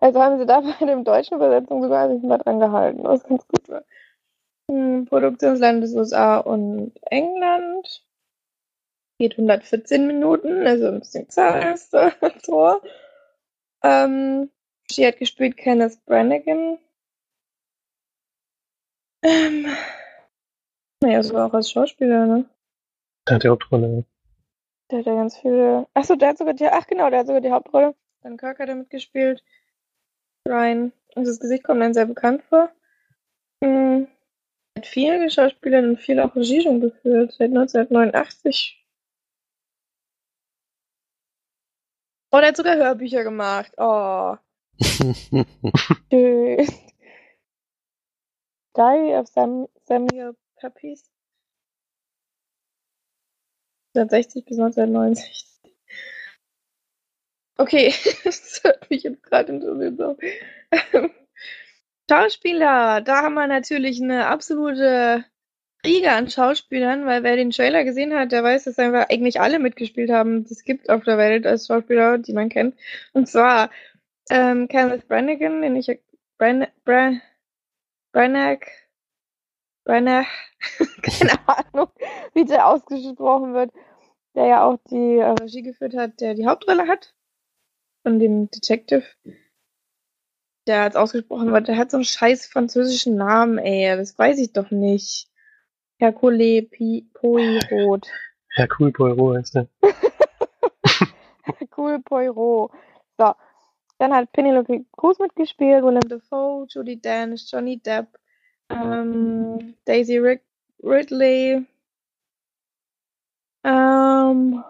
[0.00, 3.46] also haben sie da bei der deutschen Übersetzung sogar sich mal dran gehalten, was ganz
[3.46, 3.84] gut war.
[4.70, 8.04] Hm, Produktionsland ist USA und England.
[9.18, 11.76] Geht 114 Minuten, also ein bisschen der
[12.42, 12.80] Tor.
[13.84, 14.48] Ähm,
[14.88, 16.78] sie hat gespielt Kenneth Brannigan.
[19.22, 19.66] Ähm,
[21.02, 22.44] naja, sogar auch als Schauspieler, ne?
[23.28, 24.04] Der hat die Hauptrolle.
[24.90, 25.86] Der hat ja ganz viele.
[25.94, 26.66] Achso, der hat sogar die.
[26.66, 27.94] Ach genau, der hat sogar die Hauptrolle.
[28.22, 29.42] Dan Kirk hat er mitgespielt.
[30.48, 30.92] Ryan.
[31.14, 32.70] Und das Gesicht kommt dann sehr bekannt vor.
[33.62, 34.08] Hm.
[34.74, 37.32] Er hat viele Schauspieler und viel auch Regie schon geführt.
[37.32, 38.78] Seit 1989.
[42.32, 43.72] Oh, der hat sogar Hörbücher gemacht.
[43.76, 44.36] Oh.
[46.10, 46.66] Schön.
[48.74, 51.10] Diary of Sam Samuel Pepys.
[53.94, 55.72] 1960 bis 1969.
[57.58, 57.92] Okay,
[58.24, 59.98] das hört mich jetzt gerade interessiert.
[59.98, 60.16] So.
[62.10, 65.24] Schauspieler, da haben wir natürlich eine absolute
[65.84, 69.58] Riege an Schauspielern, weil wer den Trailer gesehen hat, der weiß, dass einfach eigentlich alle
[69.58, 72.76] mitgespielt haben, die es gibt auf der Welt als Schauspieler, die man kennt.
[73.12, 73.70] Und zwar
[74.30, 75.90] ähm, Kenneth Brannigan, den ich
[76.38, 77.20] Bran, Bran,
[78.12, 78.66] Branagh,
[79.84, 80.26] Branagh,
[81.02, 81.88] keine Ahnung,
[82.34, 83.72] wie der ausgesprochen wird,
[84.34, 87.14] der ja auch die äh, Regie geführt hat, der die Hauptrolle hat
[88.02, 89.04] von dem Detective,
[90.66, 94.52] der als ausgesprochen wird, der hat so einen scheiß französischen Namen, ey, das weiß ich
[94.52, 95.28] doch nicht.
[95.98, 96.62] Hercule
[97.14, 98.08] Poirot.
[98.54, 99.68] Hercule Poirot heißt der.
[101.44, 102.72] Hercule Poirot.
[103.18, 103.34] So.
[103.98, 108.08] Dann hat Penelope Cruz mitgespielt, Willem Dafoe, Judy Dench, Johnny Depp,
[108.72, 110.40] ähm, Daisy Rid
[110.82, 111.66] Ridley,
[113.64, 114.64] ähm,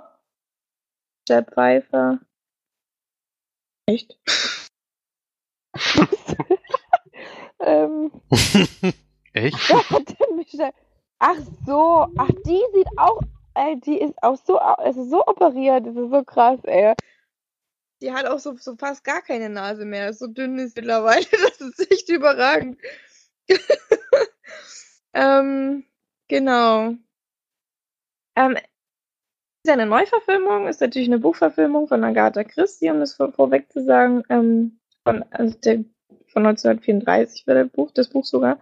[1.28, 2.20] Jeb Pfeiffer.
[3.86, 4.18] Echt?
[7.60, 8.12] ähm,
[9.32, 9.56] Echt?
[10.20, 10.74] denn Michelle?
[11.18, 11.36] Ach
[11.66, 13.20] so, ach die sieht auch,
[13.54, 16.94] ey, die ist auch so, es ist so operiert, das ist so krass, ey.
[18.02, 21.60] Die hat auch so, so fast gar keine Nase mehr, so dünn ist mittlerweile, das
[21.60, 22.78] ist echt überragend.
[25.14, 25.84] ähm,
[26.28, 26.94] genau.
[28.36, 28.56] Ähm,
[29.64, 34.24] ist Neuverfilmung, ist natürlich eine Buchverfilmung von Agatha Christie, um das vor, vorweg zu sagen,
[34.28, 35.84] ähm, von, also der,
[36.26, 38.58] von 1934 war der Buch, das Buch sogar.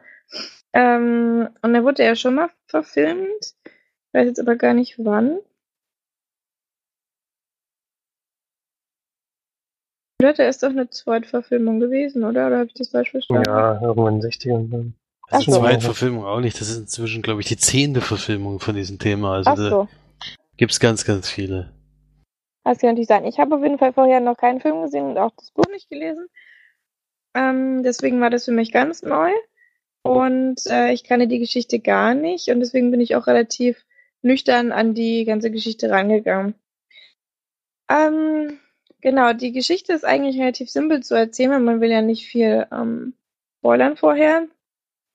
[0.73, 3.55] Ähm, und da wurde ja schon mal verfilmt.
[3.65, 5.39] Ich weiß jetzt aber gar nicht wann.
[10.21, 12.49] Oder der ist doch eine Zweitverfilmung gewesen, oder?
[12.49, 13.45] Oder habe ich das falsch verstanden?
[13.47, 14.71] Ja, irgendwann in den 60ern.
[14.71, 14.95] dann.
[15.31, 15.59] Ach Die so.
[15.61, 16.61] zweite Verfilmung auch nicht.
[16.61, 19.37] Das ist inzwischen, glaube ich, die zehnte Verfilmung von diesem Thema.
[19.37, 19.89] Also Ach so.
[20.59, 21.73] gibt's ganz, ganz viele.
[22.65, 23.25] Das kann natürlich sein.
[23.25, 25.89] Ich habe auf jeden Fall vorher noch keinen Film gesehen und auch das Buch nicht
[25.89, 26.27] gelesen.
[27.35, 29.31] Ähm, deswegen war das für mich ganz neu.
[30.03, 32.49] Und äh, ich kannte die Geschichte gar nicht.
[32.49, 33.87] Und deswegen bin ich auch relativ
[34.21, 36.55] nüchtern an die ganze Geschichte rangegangen.
[37.89, 38.59] Ähm,
[39.01, 42.67] genau, die Geschichte ist eigentlich relativ simpel zu erzählen, weil man will ja nicht viel
[42.73, 43.15] ähm,
[43.59, 44.47] spoilern vorher.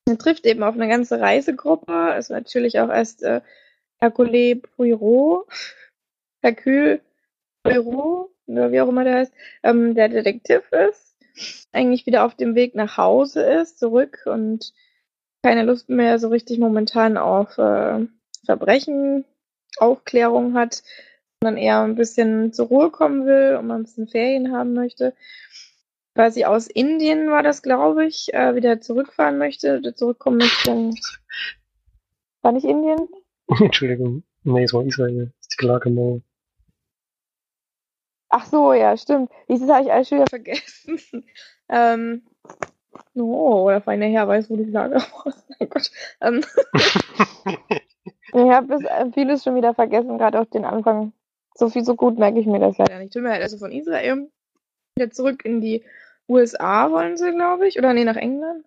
[0.07, 3.41] Er trifft eben auf eine ganze Reisegruppe, also natürlich auch erst äh,
[3.99, 5.47] Hercule Poirot,
[6.43, 7.01] Hercule
[7.63, 11.15] Poirot, oder wie auch immer der heißt, ähm, der Detektiv ist,
[11.71, 14.73] eigentlich wieder auf dem Weg nach Hause ist, zurück und
[15.43, 18.05] keine Lust mehr so richtig momentan auf äh,
[18.45, 19.25] Verbrechen,
[19.77, 20.83] Aufklärung hat,
[21.41, 25.13] sondern eher ein bisschen zur Ruhe kommen will und mal ein bisschen Ferien haben möchte.
[26.15, 30.71] Quasi aus Indien war das, glaube ich, äh, wieder zurückfahren möchte zurückkommen möchte.
[32.41, 33.09] War nicht Indien?
[33.47, 34.23] Entschuldigung.
[34.43, 35.33] Nee, es war Israel.
[35.37, 36.21] Das ist die Klage mal.
[38.29, 39.31] Ach so, ja, stimmt.
[39.49, 41.25] Dieses habe ich alles schon wieder vergessen.
[41.69, 42.21] ähm,
[43.15, 45.11] oh, der feine Herr weiß, wo die Flagge ist.
[45.59, 45.89] Oh Gott.
[46.21, 46.43] Ähm,
[48.33, 51.13] ich habe das vieles schon wieder vergessen, gerade auch den Anfang.
[51.57, 53.13] So viel, so gut merke ich mir das leider nicht.
[53.13, 54.29] Tut mir leid, also von Israel
[54.95, 55.83] wieder zurück in die
[56.27, 57.77] USA wollen sie, glaube ich.
[57.77, 58.65] Oder nee, nach England.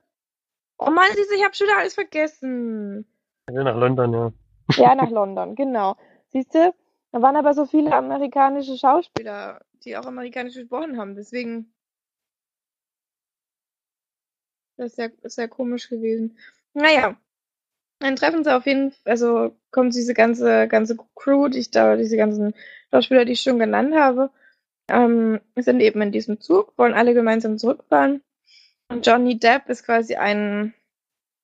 [0.79, 3.07] Oh Mann, ich habe schon wieder alles vergessen.
[3.51, 4.33] Ja, nach London, ja.
[4.77, 5.97] Ja, nach London, genau.
[6.29, 6.75] Siehst du,
[7.13, 11.15] da waren aber so viele amerikanische Schauspieler, die auch amerikanisch gesprochen haben.
[11.15, 11.73] Deswegen
[14.79, 16.39] das ist ja, ist ja komisch gewesen.
[16.73, 17.17] Naja,
[18.01, 21.97] dann treffen sie auf jeden Fall, also kommt diese ganze, ganze Crew, die ich da,
[21.97, 22.55] diese ganzen
[22.91, 24.31] Schauspieler, die ich schon genannt habe,
[24.89, 28.23] ähm, sind eben in diesem Zug, wollen alle gemeinsam zurückfahren.
[28.89, 30.75] Und Johnny Depp ist quasi ein,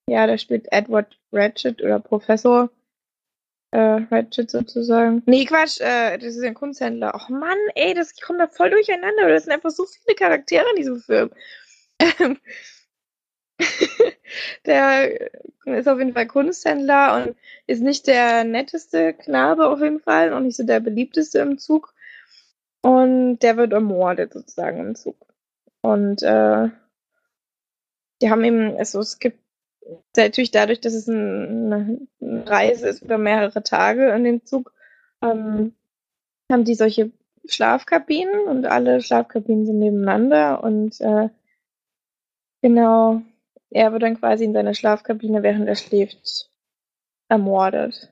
[0.09, 2.69] ja, der spielt Edward Ratchet oder Professor
[3.71, 5.21] äh, Ratchet sozusagen.
[5.25, 7.13] Nee, Quatsch, äh, das ist ein Kunsthändler.
[7.13, 9.27] Ach Mann, ey, das kommt da voll durcheinander.
[9.29, 11.29] Das sind einfach so viele Charaktere in diesem Film.
[14.65, 15.31] der
[15.65, 17.35] ist auf jeden Fall Kunsthändler und
[17.67, 21.93] ist nicht der netteste Knabe auf jeden Fall und nicht so der beliebteste im Zug.
[22.81, 25.15] Und der wird ermordet sozusagen im Zug.
[25.81, 26.69] Und äh,
[28.21, 29.39] die haben eben, also es gibt
[30.15, 34.73] natürlich dadurch, dass es eine Reise ist über mehrere Tage in dem Zug,
[35.21, 35.75] ähm,
[36.51, 37.11] haben die solche
[37.47, 41.29] Schlafkabinen und alle Schlafkabinen sind nebeneinander und äh,
[42.61, 43.21] genau,
[43.75, 46.49] er wird dann quasi in seiner Schlafkabine, während er schläft,
[47.27, 48.09] ermordet.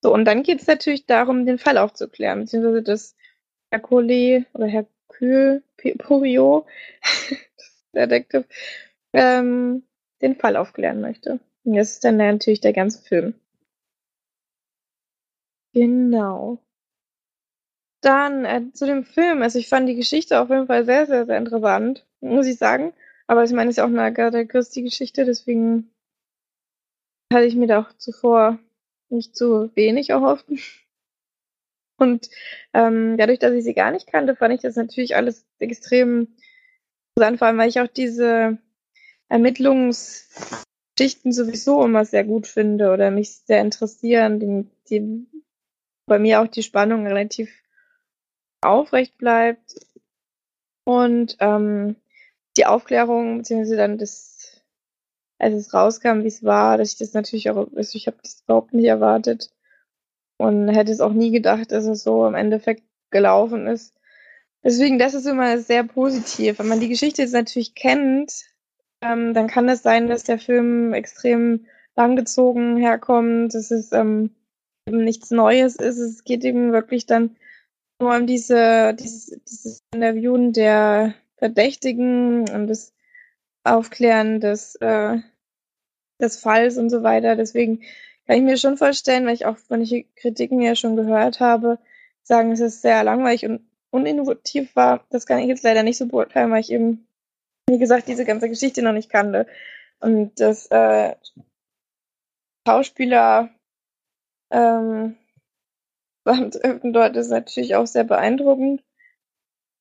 [0.00, 3.16] So, und dann geht es natürlich darum, den Fall aufzuklären, beziehungsweise dass
[3.72, 5.64] Hercule oder Hercule
[5.98, 6.66] Porio,
[7.94, 8.44] Detektiv,
[9.12, 9.82] ähm,
[10.22, 11.40] den Fall aufklären möchte.
[11.64, 13.34] Und das ist dann natürlich der ganze Film.
[15.72, 16.58] Genau.
[18.02, 19.42] Dann äh, zu dem Film.
[19.42, 22.92] Also ich fand die Geschichte auf jeden Fall sehr, sehr, sehr interessant, muss ich sagen.
[23.28, 25.90] Aber ich meine, es ist ja auch eine Agatha Christie-Geschichte, deswegen
[27.32, 28.58] hatte ich mir da auch zuvor
[29.08, 30.46] nicht zu wenig erhofft.
[31.98, 32.28] Und
[32.74, 36.36] ähm, dadurch, dass ich sie gar nicht kannte, fand ich das natürlich alles extrem
[37.16, 38.58] interessant, vor allem weil ich auch diese
[39.28, 45.26] Ermittlungsgeschichten sowieso immer sehr gut finde oder mich sehr interessieren, die, die
[46.06, 47.50] bei mir auch die Spannung relativ
[48.60, 49.76] aufrecht bleibt.
[50.84, 51.96] Und ähm,
[52.56, 54.62] die Aufklärung, beziehungsweise dann das,
[55.38, 58.42] als es rauskam, wie es war, dass ich das natürlich auch, also ich habe das
[58.44, 59.50] überhaupt nicht erwartet
[60.38, 63.94] und hätte es auch nie gedacht, dass es so im Endeffekt gelaufen ist.
[64.64, 66.58] Deswegen, das ist immer sehr positiv.
[66.58, 68.44] Wenn man die Geschichte jetzt natürlich kennt,
[69.00, 74.34] ähm, dann kann es sein, dass der Film extrem langgezogen herkommt, dass es ähm,
[74.88, 75.98] eben nichts Neues ist.
[75.98, 77.36] Es geht eben wirklich dann
[78.00, 82.94] nur um diese, dieses, dieses Interviewen der Verdächtigen und das
[83.64, 85.18] Aufklären des, äh,
[86.20, 87.36] des Falls und so weiter.
[87.36, 87.82] Deswegen
[88.26, 91.78] kann ich mir schon vorstellen, weil ich auch manche Kritiken ja schon gehört habe,
[92.22, 95.04] sagen, es ist sehr langweilig und uninnovativ war.
[95.10, 97.06] Das kann ich jetzt leider nicht so beurteilen, weil ich eben,
[97.68, 99.46] wie gesagt, diese ganze Geschichte noch nicht kannte.
[100.00, 101.14] Und das äh,
[102.66, 103.50] Schauspieler
[104.50, 105.16] ähm,
[106.82, 108.82] dort ist natürlich auch sehr beeindruckend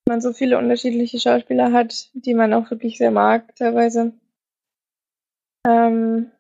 [0.07, 4.13] man so viele unterschiedliche Schauspieler hat, die man auch wirklich sehr mag teilweise.
[5.67, 6.31] Ähm,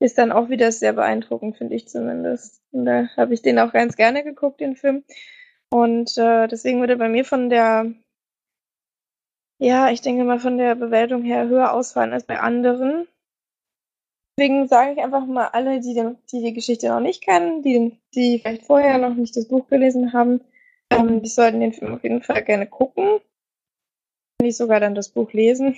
[0.00, 2.62] ist dann auch wieder sehr beeindruckend, finde ich zumindest.
[2.70, 5.04] Und da habe ich den auch ganz gerne geguckt, den Film.
[5.70, 7.92] Und äh, deswegen würde bei mir von der,
[9.58, 13.06] ja, ich denke mal von der Bewertung her höher ausfallen als bei anderen.
[14.38, 17.98] Deswegen sage ich einfach mal alle, die, den, die die Geschichte noch nicht kennen, die,
[18.14, 20.40] die vielleicht vorher noch nicht das Buch gelesen haben,
[20.90, 23.20] ähm, die sollten den Film auf jeden Fall gerne gucken.
[24.42, 25.76] Nicht sogar dann das Buch lesen.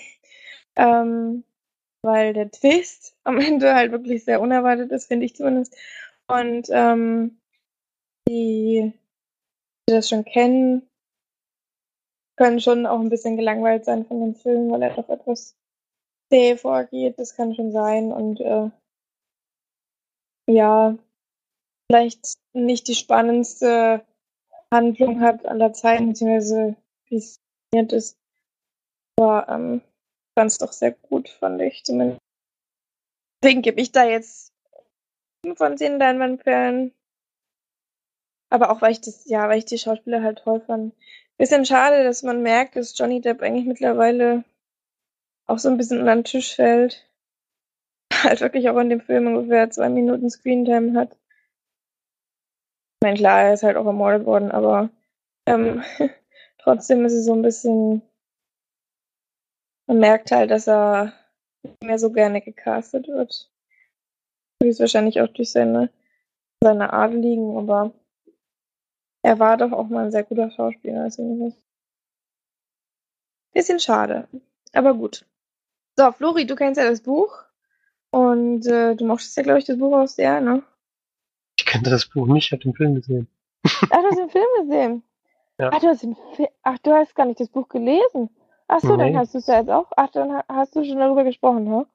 [0.77, 1.45] Ähm,
[2.03, 5.77] weil der Twist am Ende halt wirklich sehr unerwartet ist, finde ich zumindest.
[6.29, 7.39] Und ähm,
[8.29, 8.93] die,
[9.89, 10.89] die das schon kennen,
[12.37, 15.55] können schon auch ein bisschen gelangweilt sein von dem Film, weil er doch etwas
[16.31, 17.19] zäh vorgeht.
[17.19, 18.13] Das kann schon sein.
[18.13, 18.71] Und äh,
[20.51, 20.97] ja,
[21.89, 24.05] vielleicht nicht die spannendste
[24.73, 27.39] Handlung hat aller Zeiten, beziehungsweise wie es
[27.73, 28.17] ist.
[29.19, 29.83] Aber ähm,
[30.35, 32.19] es doch sehr gut, fand ich zumindest.
[33.43, 34.53] Deswegen gebe ich da jetzt
[35.45, 36.93] 5 von 10 Leinwandperlen.
[38.51, 40.95] Aber auch weil ich das, ja, weil ich die Schauspieler halt toll fand.
[41.39, 44.45] Bisschen schade, dass man merkt, dass Johnny Depp eigentlich mittlerweile
[45.47, 47.07] auch so ein bisschen unter den Tisch fällt.
[48.23, 51.17] Halt wirklich auch in dem Film ungefähr zwei Minuten Screentime hat.
[53.03, 54.89] Ich meine, klar, er ist halt auch ermordet worden, aber
[55.47, 55.83] ähm,
[56.59, 58.01] trotzdem ist es so ein bisschen.
[59.89, 61.13] Man merkt halt, dass er
[61.65, 63.51] nicht mehr so gerne gecastet wird.
[64.61, 65.91] Ist wahrscheinlich auch durch seine,
[66.63, 67.93] seine Art liegen, aber
[69.25, 71.03] er war doch auch mal ein sehr guter Schauspieler.
[71.03, 71.53] Also
[73.53, 74.29] bisschen schade,
[74.73, 75.27] aber gut.
[75.99, 77.43] So, Flori, du kennst ja das Buch
[78.13, 80.63] und äh, du mochtest ja, glaube ich, das Buch auch sehr, ne?
[81.63, 83.29] Ich kannte das Buch nicht, ich habe den Film gesehen.
[83.65, 85.03] Ach, du hast den Film gesehen?
[85.59, 85.71] Ja.
[85.73, 88.31] Ach, du hast den Fi Ach, du hast gar nicht das Buch gelesen.
[88.67, 89.17] Ach so, dann Nee.
[89.19, 89.87] hast du es ja jetzt auch.
[89.97, 91.87] Ach, dann ha- hast du schon darüber gesprochen, ne?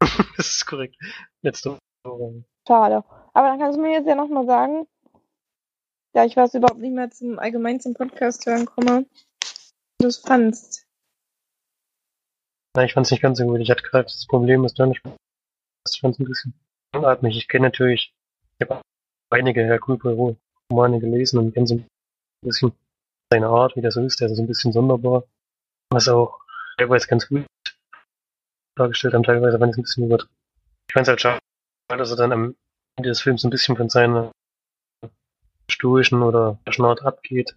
[0.36, 0.96] das ist korrekt.
[1.42, 2.44] Letzte Woche.
[2.66, 3.04] Schade.
[3.32, 4.88] Aber dann kannst du mir jetzt ja nochmal sagen,
[6.14, 10.18] da ich was überhaupt nicht mehr zum allgemein zum Podcast hören komme, wie du es
[10.18, 10.84] fandst.
[12.74, 13.60] Nein, ich fand es nicht ganz so gut.
[13.60, 15.00] Ich hatte gerade das Problem, dass du nicht.
[15.88, 16.54] Ich fand es ein bisschen
[16.92, 17.36] unatmig.
[17.36, 18.12] Ich kenne natürlich,
[18.58, 18.80] ich habe
[19.30, 20.36] einige Herr Poirot
[20.70, 21.86] Romane gelesen und kenne so ein
[22.42, 22.72] bisschen
[23.30, 24.20] seine Art, wie das so ist.
[24.20, 25.24] Der ist so ein bisschen sonderbar.
[25.90, 26.40] Was auch
[26.78, 27.46] teilweise ganz gut
[28.76, 30.34] dargestellt haben, teilweise fand ich es ein bisschen übertrieben.
[30.88, 31.40] Ich fand es halt schade,
[31.88, 32.56] dass er dann am
[32.96, 34.32] Ende des Films ein bisschen von seiner
[35.68, 37.56] stoischen oder Art abgeht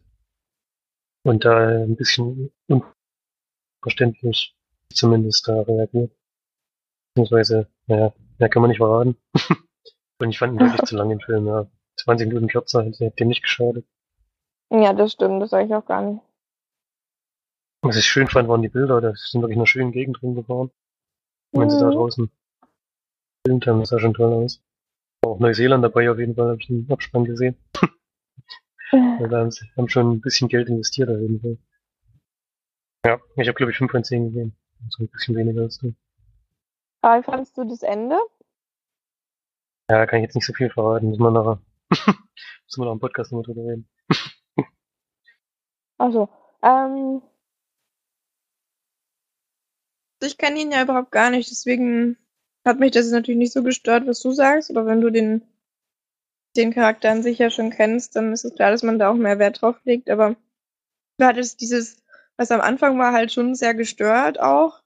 [1.23, 2.51] und da ein bisschen
[3.81, 4.55] unverständlich
[4.93, 6.11] zumindest da reagiert.
[7.13, 9.17] Beziehungsweise, naja, mehr kann man nicht verraten.
[10.19, 11.67] und ich fand ihn wirklich zu lang im Film, ja.
[11.97, 13.85] 20 Minuten kürzer hätte dem nicht geschadet.
[14.71, 16.21] Ja, das stimmt, das sage ich auch gar nicht.
[17.81, 20.71] Was ich schön fand, waren die Bilder, da sind wirklich in einer schönen Gegend rumgefahren.
[21.51, 21.93] Und wenn sie da Mhm.
[21.95, 22.31] draußen
[23.43, 24.61] gefilmt haben, das sah schon toll aus.
[25.23, 27.57] War Auch Neuseeland dabei auf jeden Fall, habe ich den Abspann gesehen.
[28.91, 31.57] Also da haben sie haben schon ein bisschen Geld investiert auf jeden Fall.
[33.05, 34.55] Ja, ich habe glaube ich 5 von 10 gegeben.
[34.89, 35.93] So ein bisschen weniger als du.
[37.01, 38.17] Aber fandst du das Ende?
[39.89, 41.09] Ja, kann ich jetzt nicht so viel verraten.
[41.09, 43.89] Müssen wir nachher, müssen wir noch im Podcast nochmal drüber reden.
[45.97, 46.29] Also,
[46.63, 47.21] ähm.
[50.23, 52.17] Ich kenne ihn ja überhaupt gar nicht, deswegen
[52.65, 55.41] hat mich das natürlich nicht so gestört, was du sagst, aber wenn du den,
[56.55, 59.15] den Charakter an sich ja schon kennst, dann ist es klar, dass man da auch
[59.15, 60.37] mehr Wert drauf legt, aber
[61.17, 62.01] du hattest dieses,
[62.37, 64.81] was am Anfang war, halt schon sehr gestört auch.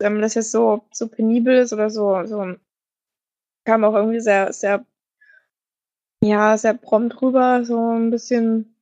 [0.00, 2.56] Ähm, dass jetzt so, so penibel ist oder so, so
[3.64, 4.84] kam auch irgendwie sehr, sehr,
[6.22, 8.76] ja, sehr prompt rüber, so ein bisschen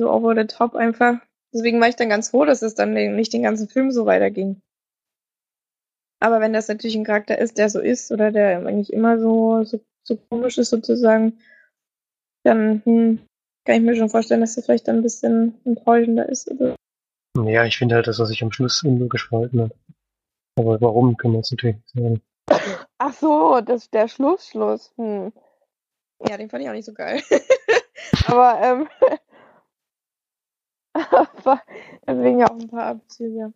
[0.00, 1.20] so over the top einfach.
[1.52, 4.60] Deswegen war ich dann ganz froh, dass es dann nicht den ganzen Film so weiterging.
[6.20, 9.62] Aber wenn das natürlich ein Charakter ist, der so ist oder der eigentlich immer so,
[9.64, 11.38] so, so komisch ist sozusagen,
[12.44, 13.18] dann hm,
[13.64, 16.50] kann ich mir schon vorstellen, dass das vielleicht dann ein bisschen enttäuschender ist.
[16.50, 16.76] Oder?
[17.44, 19.72] Ja, ich finde halt, dass er sich am Schluss unlogisch verhalten hat.
[20.58, 22.20] Aber warum, können wir jetzt natürlich nicht sagen.
[23.06, 24.94] Ach so, das der Schluss, Schluss.
[24.96, 25.30] Hm.
[26.26, 27.22] Ja, den fand ich auch nicht so geil.
[28.28, 28.88] Aber ähm,
[30.94, 31.62] aber
[32.06, 33.52] deswegen ja auch ein paar Abzüge.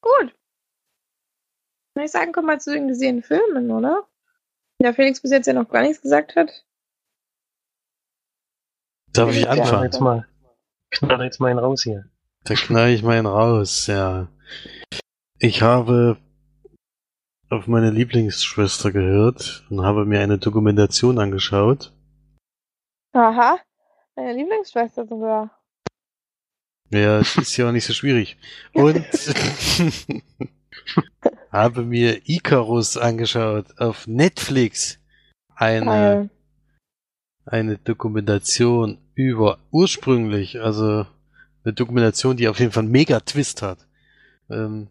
[0.00, 0.34] Gut.
[1.94, 4.08] Würde ich sagen, kommen wir zu den gesehenen Filmen, oder?
[4.78, 6.64] Ja, Felix bis jetzt ja noch gar nichts gesagt hat.
[9.12, 9.84] Darf ich anfangen?
[9.84, 10.26] jetzt mal,
[10.90, 12.08] knall jetzt mal einen raus hier.
[12.44, 14.28] Da knall ich meinen raus, ja.
[15.38, 16.18] Ich habe
[17.50, 21.92] auf meine Lieblingsschwester gehört und habe mir eine Dokumentation angeschaut.
[23.12, 23.58] Aha.
[24.14, 25.50] Deine Lieblingsschwester sogar.
[26.90, 28.36] Ja, es ist ja auch nicht so schwierig.
[28.72, 29.04] Und
[31.52, 34.98] habe mir Icarus angeschaut auf Netflix.
[35.54, 36.30] Eine,
[37.44, 41.06] eine Dokumentation über ursprünglich, also
[41.64, 43.78] eine Dokumentation, die auf jeden Fall einen Mega-Twist hat.
[44.50, 44.88] Ähm,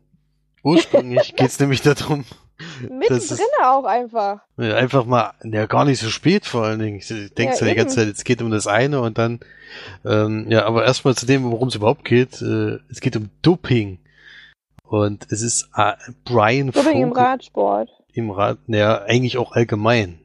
[0.63, 2.25] ursprünglich geht es nämlich darum,
[2.89, 4.41] Mittendrin auch einfach.
[4.57, 6.97] Einfach mal, ja, gar nicht so spät vor allen Dingen.
[6.97, 7.95] Ich denke Ja, ja, die ganze.
[7.95, 9.39] Zeit, es geht um das eine und dann,
[10.05, 12.41] ähm, ja, aber erstmal zu dem, worum es überhaupt geht.
[12.41, 13.99] Äh, es geht um Doping.
[14.83, 15.93] Und es ist äh,
[16.25, 17.89] Brian Doping im Vogel Radsport.
[18.13, 20.19] im Rad, ja, eigentlich auch allgemein.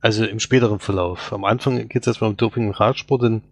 [0.00, 1.32] also im späteren Verlauf.
[1.32, 3.42] Am Anfang geht es erstmal um Doping im Radsport, denn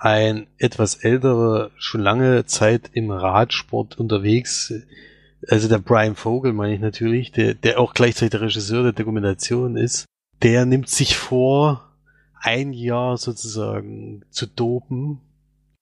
[0.00, 4.72] ein etwas älterer, schon lange Zeit im Radsport unterwegs,
[5.46, 9.76] also der Brian Vogel meine ich natürlich, der, der auch gleichzeitig der Regisseur der Dokumentation
[9.76, 10.06] ist,
[10.42, 11.86] der nimmt sich vor,
[12.42, 15.20] ein Jahr sozusagen zu dopen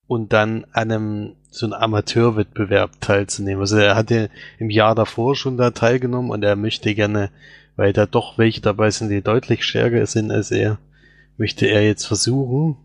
[0.08, 3.60] und dann an einem so einem Amateurwettbewerb teilzunehmen.
[3.60, 7.30] Also er hatte im Jahr davor schon da teilgenommen und er möchte gerne,
[7.76, 10.78] weil da doch welche dabei sind, die deutlich stärker sind als er,
[11.36, 12.76] möchte er jetzt versuchen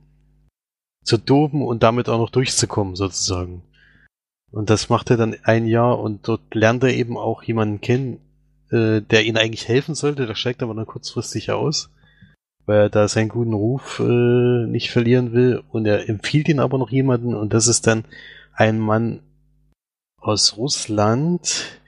[1.03, 3.63] zu dopen und damit auch noch durchzukommen sozusagen.
[4.51, 8.19] Und das macht er dann ein Jahr und dort lernt er eben auch jemanden kennen,
[8.71, 10.27] äh, der ihn eigentlich helfen sollte.
[10.27, 11.89] Der steigt aber dann kurzfristig aus
[12.65, 15.61] weil er da seinen guten Ruf äh, nicht verlieren will.
[15.71, 18.05] Und er empfiehlt ihn aber noch jemanden und das ist dann
[18.53, 19.21] ein Mann
[20.17, 21.79] aus Russland,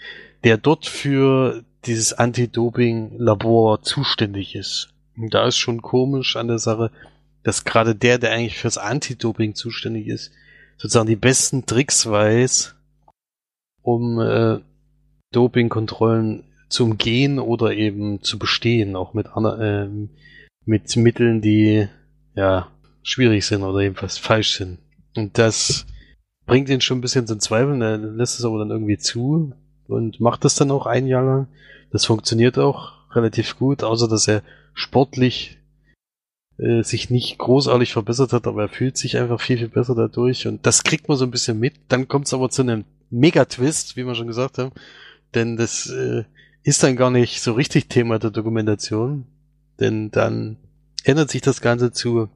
[0.44, 4.90] der dort für dieses Anti-Doping-Labor zuständig ist.
[5.16, 6.92] Und da ist schon komisch an der Sache,
[7.46, 10.32] dass gerade der, der eigentlich fürs Anti-Doping zuständig ist,
[10.78, 12.76] sozusagen die besten Tricks weiß,
[13.84, 14.60] um äh,
[15.32, 19.88] Dopingkontrollen zu umgehen oder eben zu bestehen, auch mit, äh,
[20.66, 21.88] mit Mitteln, die
[22.34, 22.72] ja
[23.04, 24.80] schwierig sind oder jedenfalls falsch sind.
[25.16, 25.86] Und das
[26.48, 29.54] bringt ihn schon ein bisschen zum Zweifeln, er lässt es aber dann irgendwie zu
[29.88, 31.48] und macht das dann auch ein Jahr lang.
[31.92, 34.42] Das funktioniert auch relativ gut, außer dass er
[34.74, 35.60] sportlich
[36.58, 40.48] äh, sich nicht großartig verbessert hat, aber er fühlt sich einfach viel, viel besser dadurch
[40.48, 41.74] und das kriegt man so ein bisschen mit.
[41.90, 44.72] Dann kommt es aber zu einem Mega-Twist, wie wir schon gesagt haben,
[45.34, 46.24] denn das äh,
[46.64, 49.26] ist dann gar nicht so richtig Thema der Dokumentation,
[49.80, 50.58] denn dann
[51.04, 52.30] ändert sich das Ganze zu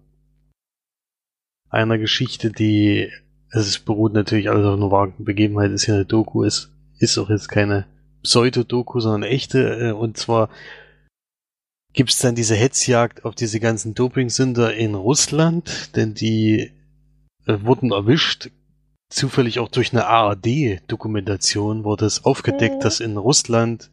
[1.70, 3.10] einer Geschichte, die,
[3.52, 7.18] also es beruht natürlich alles auf einer wahren Begebenheit, ist ja eine Doku, ist, ist
[7.18, 7.86] auch jetzt keine
[8.24, 10.50] Pseudo-Doku, sondern echte, äh, und zwar
[11.94, 16.72] gibt es dann diese Hetzjagd auf diese ganzen Doping-Sünder in Russland, denn die
[17.46, 18.52] äh, wurden erwischt,
[19.10, 22.80] zufällig auch durch eine ARD-Dokumentation wurde es aufgedeckt, mhm.
[22.82, 23.90] dass in Russland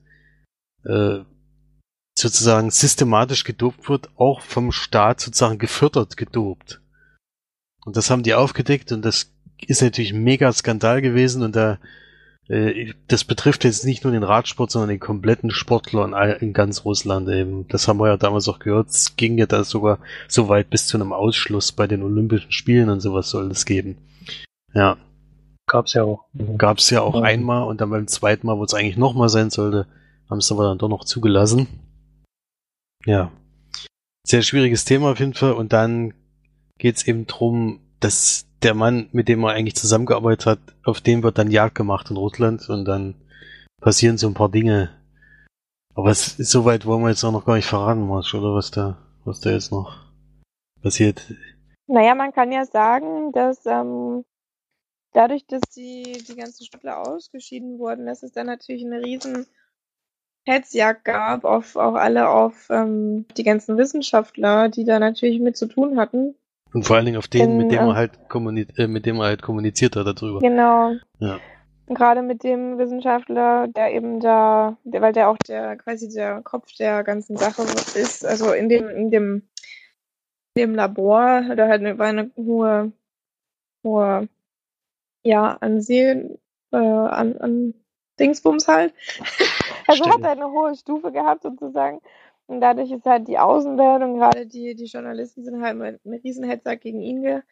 [0.84, 1.20] äh,
[2.18, 6.80] sozusagen systematisch gedopt wird, auch vom Staat sozusagen gefördert gedopt.
[7.84, 9.32] Und das haben die aufgedeckt und das
[9.66, 11.78] ist natürlich ein mega Skandal gewesen und da
[12.48, 17.66] das betrifft jetzt nicht nur den Radsport, sondern den kompletten Sportler in, ganz Russland eben.
[17.68, 18.88] Das haben wir ja damals auch gehört.
[18.88, 22.88] Es ging ja da sogar so weit bis zu einem Ausschluss bei den Olympischen Spielen
[22.88, 23.98] und sowas soll es geben.
[24.74, 24.96] Ja.
[25.68, 26.26] Gab's ja auch.
[26.56, 27.24] Gab's ja auch mhm.
[27.24, 29.88] einmal und dann beim zweiten Mal, wo es eigentlich nochmal sein sollte,
[30.30, 31.66] haben es aber dann doch noch zugelassen.
[33.04, 33.32] Ja.
[34.24, 35.52] Sehr schwieriges Thema auf jeden Fall.
[35.52, 36.14] Und dann
[36.78, 41.38] geht's eben drum, dass der Mann, mit dem er eigentlich zusammengearbeitet hat, auf den wird
[41.38, 43.14] dann Jagd gemacht in Russland und dann
[43.80, 44.90] passieren so ein paar Dinge.
[45.94, 48.72] Aber es ist soweit, wollen wir jetzt auch noch gar nicht verraten, Marsch, oder was
[48.72, 49.96] da, was da jetzt noch
[50.82, 51.32] passiert.
[51.86, 54.24] Naja, man kann ja sagen, dass ähm,
[55.12, 59.46] dadurch, dass die, die ganzen Stückler ausgeschieden wurden, dass es dann natürlich eine riesen
[60.44, 65.66] Hetzjagd gab auf auch alle auf ähm, die ganzen Wissenschaftler, die da natürlich mit zu
[65.66, 66.34] tun hatten.
[66.76, 68.18] Und vor allen Dingen auf den, mit dem er halt
[68.76, 70.40] äh, mit dem er halt kommuniziert hat darüber.
[70.40, 70.92] Genau.
[71.20, 71.40] Ja.
[71.86, 76.74] Gerade mit dem Wissenschaftler, der eben da, der, weil der auch der quasi der Kopf
[76.78, 79.48] der ganzen Sache ist, also in dem, in dem,
[80.54, 82.92] in dem Labor, da halt eine, war eine hohe,
[83.82, 84.28] hohe,
[85.22, 86.36] ja, Ansehen,
[86.72, 87.74] äh, an, an
[88.20, 88.92] Dingsbums halt.
[89.86, 90.14] also Stimmt.
[90.16, 92.02] hat er eine hohe Stufe gehabt sozusagen.
[92.46, 96.20] Und dadurch ist halt die Außenwelt und gerade die, die Journalisten sind halt mit einem
[96.22, 97.42] Riesenheadsack gegen ihn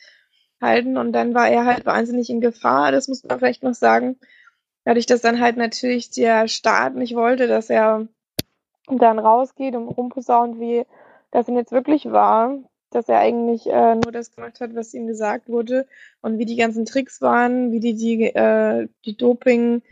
[0.61, 0.97] gehalten.
[0.97, 4.17] Und dann war er halt wahnsinnig in Gefahr, das muss man vielleicht noch sagen.
[4.85, 8.07] Dadurch, dass dann halt natürlich der Staat nicht wollte, dass er
[8.87, 10.85] dann rausgeht und rumposaunt, wie
[11.31, 12.59] das denn jetzt wirklich war,
[12.91, 15.89] dass er eigentlich äh, nur das gemacht hat, was ihm gesagt wurde
[16.21, 19.83] und wie die ganzen Tricks waren, wie die die, äh, die Doping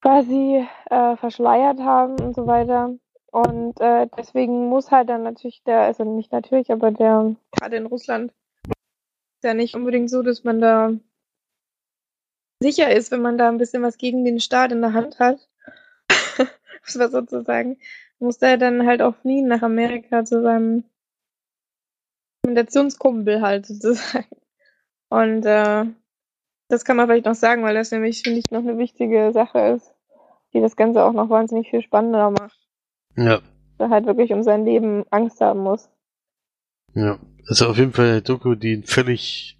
[0.00, 2.94] quasi äh, verschleiert haben und so weiter.
[3.32, 7.86] Und äh, deswegen muss halt dann natürlich der, also nicht natürlich, aber der, gerade in
[7.86, 8.32] Russland,
[8.68, 10.92] ist ja nicht unbedingt so, dass man da
[12.60, 15.48] sicher ist, wenn man da ein bisschen was gegen den Staat in der Hand hat.
[16.84, 17.78] das war sozusagen,
[18.18, 20.84] muss der dann halt auch fliehen nach Amerika zu seinem
[22.44, 24.28] Dokumentationskumpel halt sozusagen.
[25.08, 25.86] Und äh,
[26.68, 29.58] das kann man vielleicht noch sagen, weil das nämlich, finde ich, noch eine wichtige Sache
[29.76, 29.92] ist
[30.52, 32.61] die das Ganze auch noch wahnsinnig viel spannender macht.
[33.16, 33.40] Ja.
[33.78, 35.88] Da halt wirklich um sein Leben Angst haben muss.
[36.94, 39.58] Ja, also auf jeden Fall eine Doku, die einen völlig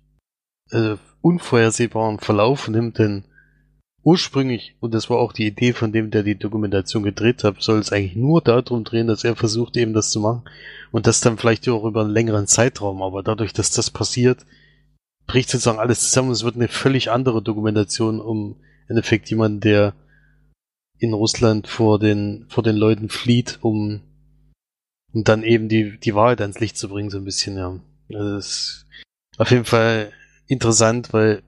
[0.70, 3.24] äh, unvorhersehbaren Verlauf nimmt, denn
[4.02, 7.78] ursprünglich, und das war auch die Idee von dem, der die Dokumentation gedreht hat, soll
[7.78, 10.42] es eigentlich nur darum drehen, dass er versucht, eben das zu machen.
[10.90, 13.02] Und das dann vielleicht auch über einen längeren Zeitraum.
[13.02, 14.44] Aber dadurch, dass das passiert,
[15.26, 16.32] bricht sozusagen alles zusammen.
[16.32, 18.56] Es wird eine völlig andere Dokumentation um
[18.88, 19.94] im Endeffekt jemanden, der
[21.02, 24.02] in Russland vor den, vor den Leuten flieht, um,
[25.12, 27.80] um dann eben die, die Wahrheit ans Licht zu bringen, so ein bisschen, ja.
[28.14, 28.86] Also das ist
[29.36, 30.12] auf jeden Fall
[30.46, 31.42] interessant, weil,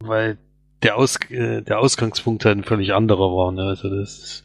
[0.00, 0.38] weil
[0.82, 3.52] der, Aus, äh, der Ausgangspunkt halt ein völlig anderer war.
[3.52, 3.64] Ne?
[3.64, 4.44] Also das ist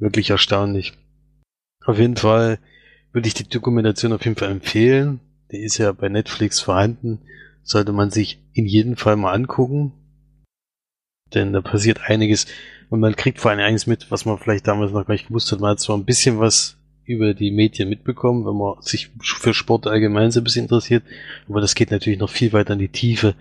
[0.00, 0.94] wirklich erstaunlich.
[1.84, 2.58] Auf jeden Fall
[3.12, 5.20] würde ich die Dokumentation auf jeden Fall empfehlen.
[5.52, 7.20] Die ist ja bei Netflix vorhanden.
[7.62, 9.92] Sollte man sich in jedem Fall mal angucken.
[11.32, 12.46] Denn da passiert einiges.
[12.92, 15.50] Und man kriegt vor allem einiges mit, was man vielleicht damals noch gar nicht gewusst
[15.50, 15.60] hat.
[15.60, 16.76] Man hat zwar ein bisschen was
[17.06, 21.02] über die Medien mitbekommen, wenn man sich für Sport allgemein so ein bisschen interessiert.
[21.48, 23.34] Aber das geht natürlich noch viel weiter in die Tiefe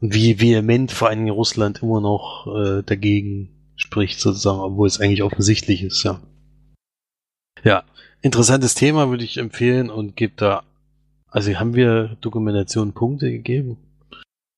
[0.00, 5.82] wie vehement vor allem Russland immer noch äh, dagegen spricht, sozusagen, obwohl es eigentlich offensichtlich
[5.82, 6.20] ist, ja.
[7.62, 7.84] Ja,
[8.20, 10.62] interessantes Thema würde ich empfehlen und gebe da,
[11.28, 13.78] also haben wir Dokumentation Punkte gegeben?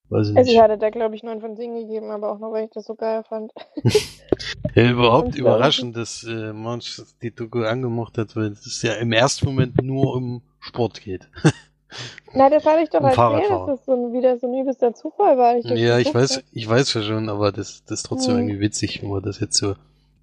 [0.09, 0.39] Weiß ich nicht.
[0.39, 2.71] Also ich hatte da glaube ich 9 von 10 gegeben, aber auch nur, weil ich
[2.71, 3.53] das so geil fand.
[4.75, 9.47] ja, überhaupt überraschend, dass äh, manch die Doku angemocht hat, weil es ja im ersten
[9.47, 11.29] Moment nur um Sport geht.
[12.35, 15.39] Na, das hatte ich doch erzählt, dass das so ein, wieder so ein übelster Zufall
[15.39, 15.57] war.
[15.57, 18.41] Ich ja, ich weiß, ich weiß ja schon, aber das, das ist trotzdem hm.
[18.41, 19.75] irgendwie witzig, wenn man das jetzt so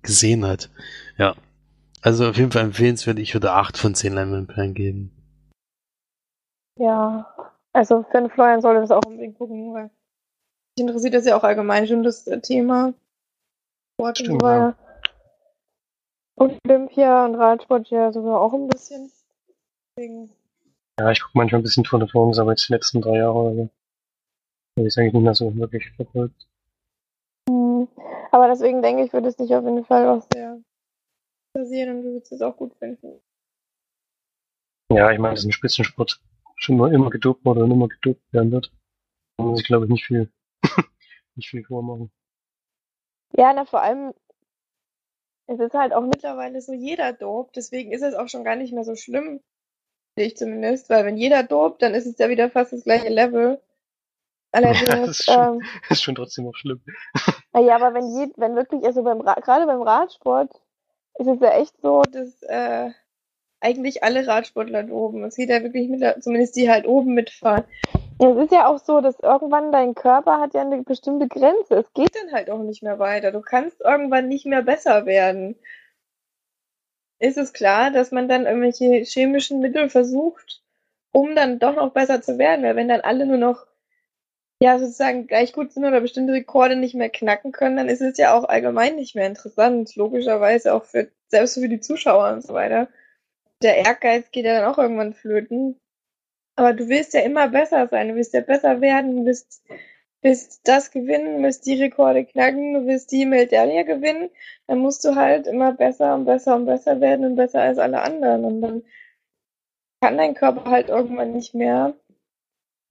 [0.01, 0.69] gesehen hat.
[1.17, 1.35] Ja.
[2.01, 5.11] Also auf jeden Fall empfehlenswert, ich würde 8 von 10 Leinwandperlen geben.
[6.77, 7.33] Ja,
[7.73, 11.43] also für den Florian sollte das auch unbedingt gucken, weil mich interessiert das ja auch
[11.43, 12.93] allgemein schon das Thema.
[13.95, 14.75] Sport Stimmt, und ja.
[16.35, 19.11] Olympia und Radsport ja sogar auch ein bisschen.
[19.97, 20.31] Deswegen
[20.99, 23.33] ja, ich gucke manchmal ein bisschen Tour de France, aber jetzt die letzten drei Jahre
[23.33, 23.69] oder so.
[24.77, 26.47] Habe ich eigentlich nicht mehr so wirklich verfolgt.
[27.49, 27.87] Mhm.
[28.31, 30.61] Aber deswegen denke ich, würde es dich auf jeden Fall auch sehr
[31.53, 33.19] interessieren und du würdest es auch gut finden.
[34.91, 36.21] Ja, ich meine, das ist ein Spitzensport
[36.55, 38.71] schon mal immer gedopt wurde und immer gedopt werden wird.
[39.37, 40.31] Da muss ich, glaube ich, nicht viel,
[41.35, 42.11] nicht viel vormachen.
[43.35, 44.13] Ja, na, vor allem,
[45.47, 48.73] es ist halt auch mittlerweile so jeder dopt, deswegen ist es auch schon gar nicht
[48.73, 49.41] mehr so schlimm,
[50.15, 53.61] ich zumindest, weil wenn jeder dobt, dann ist es ja wieder fast das gleiche Level.
[54.51, 56.83] Allerdings, ja, das ist schon, ähm, ist schon trotzdem auch schlimm.
[57.55, 60.51] Ja, aber wenn, je, wenn wirklich, also beim gerade beim Radsport
[61.15, 62.91] ist es ja echt so, dass äh,
[63.63, 67.63] eigentlich alle Radsportler oben, es geht ja wirklich mit, zumindest die halt oben mitfahren.
[68.19, 71.75] Es ist ja auch so, dass irgendwann dein Körper hat ja eine bestimmte Grenze.
[71.75, 73.31] Es geht dann halt auch nicht mehr weiter.
[73.31, 75.55] Du kannst irgendwann nicht mehr besser werden
[77.23, 80.61] ist es klar, dass man dann irgendwelche chemischen Mittel versucht,
[81.13, 82.65] um dann doch noch besser zu werden.
[82.65, 83.65] Weil wenn dann alle nur noch
[84.59, 88.17] ja sozusagen gleich gut sind oder bestimmte Rekorde nicht mehr knacken können, dann ist es
[88.17, 89.95] ja auch allgemein nicht mehr interessant.
[89.95, 92.89] Logischerweise auch für selbst für die Zuschauer und so weiter.
[93.63, 95.79] Der Ehrgeiz geht ja dann auch irgendwann flöten.
[96.55, 99.63] Aber du willst ja immer besser sein, du willst ja besser werden, du willst
[100.23, 104.29] willst das gewinnen, willst die Rekorde knacken, du willst die Medaille gewinnen,
[104.67, 108.01] dann musst du halt immer besser und besser und besser werden und besser als alle
[108.01, 108.45] anderen.
[108.45, 108.83] Und dann
[110.01, 111.93] kann dein Körper halt irgendwann nicht mehr.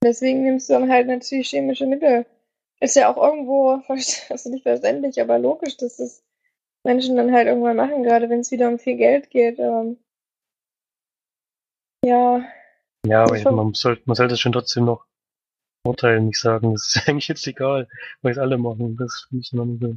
[0.03, 2.25] Deswegen nimmst du dann halt natürlich chemische Mittel.
[2.79, 3.81] Ist ja auch irgendwo,
[4.29, 6.23] also nicht verständlich, aber logisch, dass das
[6.83, 9.57] Menschen dann halt irgendwann machen, gerade wenn es wieder um viel Geld geht.
[9.59, 9.97] Ähm,
[12.03, 12.43] ja.
[13.05, 15.05] Ja, aber man, soll, man sollte es schon trotzdem noch
[15.85, 16.73] Vorteil nicht sagen.
[16.73, 17.87] Das ist eigentlich jetzt egal,
[18.21, 18.95] weil es alle machen.
[18.97, 19.95] Das finde ich noch nicht so.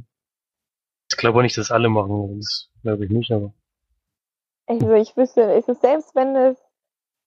[1.09, 2.39] Ich glaube auch nicht, dass alle machen.
[2.39, 3.53] Das glaube ich nicht, aber.
[4.67, 6.57] Also ich wüsste, ist es selbst wenn es,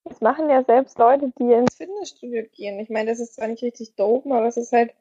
[0.05, 2.79] es machen ja selbst Leute, die ins Fitnessstudio gehen.
[2.81, 4.95] Ich meine, das ist zwar nicht richtig dope, aber es ist halt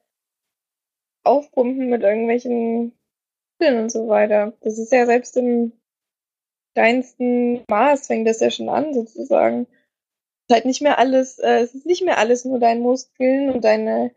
[1.26, 2.98] aufpumpen mit irgendwelchen
[3.60, 4.54] und so weiter.
[4.62, 5.74] Das ist ja selbst im
[6.76, 9.68] kleinsten Maß fängt das ja schon an, sozusagen
[10.50, 13.64] ist halt nicht mehr alles, äh, es ist nicht mehr alles nur dein Muskeln und
[13.64, 14.12] deine,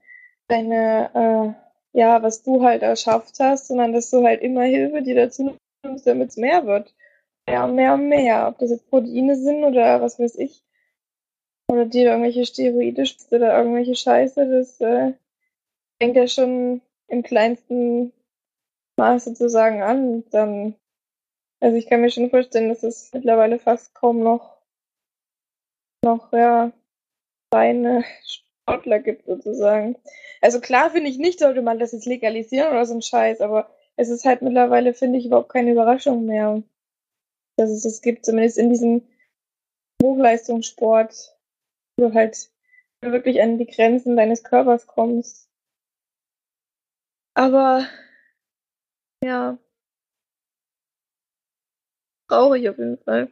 [0.48, 1.56] deine,
[1.94, 5.54] äh, ja, was du halt erschafft hast, sondern dass du halt immer Hilfe dir dazu
[5.84, 6.94] nimmst, damit es mehr wird.
[7.46, 8.48] Mehr und mehr und mehr.
[8.48, 10.62] Ob das jetzt Proteine sind oder was weiß ich.
[11.70, 15.12] Oder dir irgendwelche Steroide oder irgendwelche Scheiße, das äh,
[16.00, 18.12] fängt ja schon im kleinsten
[18.96, 20.24] Maße sozusagen an.
[20.30, 20.74] Dann,
[21.62, 24.58] also ich kann mir schon vorstellen, dass es mittlerweile fast kaum noch
[26.04, 26.72] noch, ja,
[27.54, 29.96] reine Sportler gibt, sozusagen.
[30.40, 33.70] Also klar finde ich nicht, sollte man das jetzt legalisieren oder so ein Scheiß, aber
[33.96, 36.62] es ist halt mittlerweile, finde ich, überhaupt keine Überraschung mehr,
[37.56, 39.06] dass es das gibt, zumindest in diesem
[40.02, 41.38] Hochleistungssport,
[41.96, 42.50] wo du halt
[43.02, 45.48] wirklich an die Grenzen deines Körpers kommst.
[47.36, 47.86] Aber
[49.22, 49.56] Ja.
[52.32, 53.30] Traurig auf jeden Fall.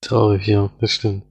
[0.00, 1.24] Traurig, ja, das stimmt.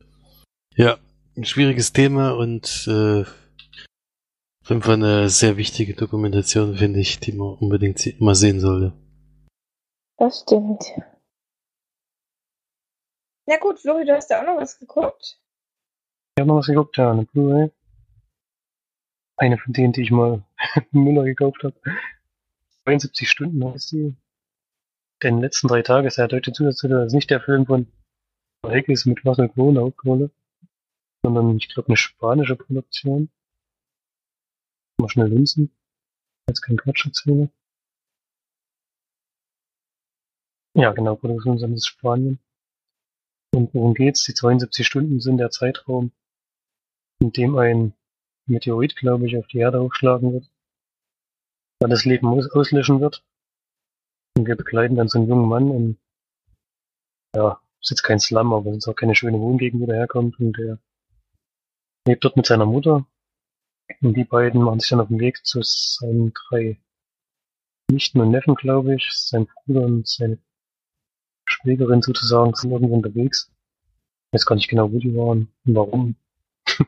[0.73, 0.97] Ja,
[1.35, 7.33] ein schwieriges Thema und äh, auf jeden Fall eine sehr wichtige Dokumentation, finde ich, die
[7.33, 8.93] man unbedingt mal sehen sollte.
[10.15, 10.81] Das stimmt.
[13.45, 15.41] Ja gut, Flori, du hast ja auch noch was geguckt.
[16.37, 17.69] Ich habe noch was geguckt, ja, eine Blu-ray.
[19.35, 20.41] Eine von denen, die ich mal
[20.93, 21.75] im Müller gekauft habe.
[22.85, 24.15] 72 Stunden heißt die.
[25.25, 27.03] Den letzten drei Tage ist der deutsche Zusatztitel.
[27.03, 27.87] Ist nicht der Film von
[28.63, 30.29] Heckes mit Crowe in der Hauptrolle,
[31.23, 33.31] sondern ich glaube eine spanische Produktion.
[34.99, 35.75] Mal schnell linsen.
[36.47, 37.49] Jetzt kein Quatsch erzähle.
[40.75, 42.37] Ja, genau, Produktion ist Spanien.
[43.51, 44.25] Und worum geht's?
[44.25, 46.11] Die 72 Stunden sind der Zeitraum,
[47.19, 47.95] in dem ein
[48.45, 50.51] Meteorit, glaube ich, auf die Erde aufschlagen wird,
[51.79, 53.23] weil das Leben aus auslöschen wird.
[54.37, 55.97] Und wir begleiten dann so einen jungen Mann und
[57.35, 60.39] ja, ist jetzt kein Slum, aber es ist auch keine schöne Wohngegend, wo der herkommt
[60.39, 60.79] und der
[62.07, 63.05] lebt dort mit seiner Mutter.
[64.01, 66.79] Und die beiden machen sich dann auf den Weg zu seinen drei
[67.91, 70.39] Nichten und Neffen, glaube ich, sein Bruder und seine
[71.47, 73.51] Schwägerin sozusagen sind irgendwo unterwegs.
[74.27, 76.15] Ich weiß gar nicht genau, wo die waren und warum.
[76.67, 76.79] ich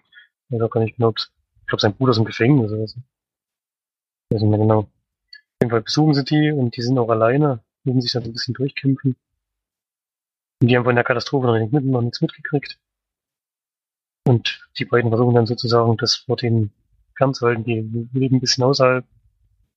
[0.49, 2.99] weiß auch gar nicht genau, ich glaube, sein Bruder ist im Gefängnis oder so.
[4.29, 4.89] Ich weiß nicht mehr genau.
[5.57, 8.29] Auf jeden Fall besuchen sie die und die sind auch alleine, müssen sich dann so
[8.29, 9.15] ein bisschen durchkämpfen.
[10.61, 12.79] Und die haben von der Katastrophe noch, nicht, noch nichts mitgekriegt.
[14.27, 16.71] Und die beiden versuchen dann sozusagen, das vor den
[17.15, 17.63] fernzuhalten.
[17.63, 19.03] Die leben ein bisschen außerhalb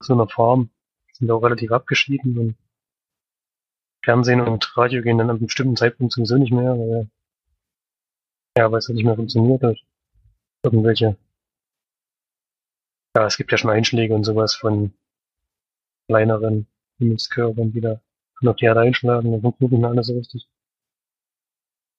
[0.00, 0.68] so einer Farm,
[1.14, 2.56] sind auch relativ abgeschieden und
[4.04, 7.10] Fernsehen und Radio gehen dann an einem bestimmten Zeitpunkt sowieso nicht mehr, weil,
[8.56, 9.76] ja, weil es nicht mehr funktioniert hat.
[10.62, 11.16] Irgendwelche,
[13.16, 14.92] ja, es gibt ja schon Einschläge und sowas von
[16.10, 16.66] kleineren
[16.98, 18.00] Himmelskörpern, die da
[18.44, 20.48] auf die Erde einschlagen, dann nicht mehr alles so richtig.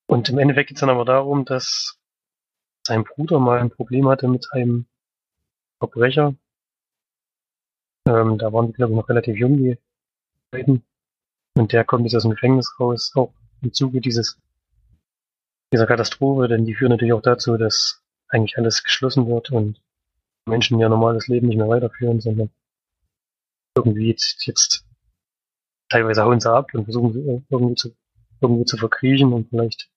[0.07, 1.97] Und im Endeffekt geht es dann aber darum, dass
[2.86, 4.86] sein Bruder mal ein Problem hatte mit einem
[5.80, 6.36] Verbrecher.
[8.05, 9.78] Ähm, da waren die, glaube ich, noch relativ jung, die
[10.51, 10.84] beiden.
[11.55, 13.32] Und der kommt jetzt aus dem Gefängnis raus, auch
[13.62, 14.38] im Zuge dieses,
[15.72, 19.82] dieser Katastrophe, denn die führen natürlich auch dazu, dass eigentlich alles geschlossen wird und
[20.45, 22.49] Menschen ihr normales Leben nicht mehr weiterführen, sondern
[23.76, 24.86] irgendwie jetzt, jetzt
[25.89, 27.95] teilweise hauen sie ab und versuchen sie irgendwie zu,
[28.41, 29.89] irgendwie zu verkriechen und vielleicht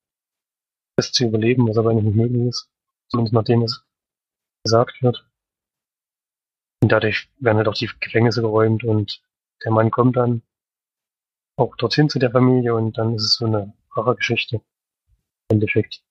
[0.96, 2.70] das zu überleben, was aber nicht möglich ist.
[3.08, 3.84] Zumindest nachdem es
[4.64, 5.28] gesagt wird.
[6.82, 9.22] Und dadurch werden halt auch die Gefängnisse geräumt und
[9.64, 10.42] der Mann kommt dann
[11.56, 14.56] auch dorthin zu der Familie und dann ist es so eine Rachegeschichte.
[14.56, 14.62] Im
[15.56, 16.02] Endeffekt.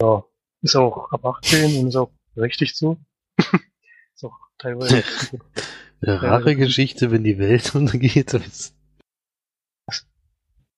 [0.00, 0.24] Ja,
[0.62, 2.98] ist auch ab 18 und ist auch richtig so.
[4.24, 5.02] Auch teilweise.
[6.00, 8.40] Eine rare Geschichte, wenn die Welt untergeht.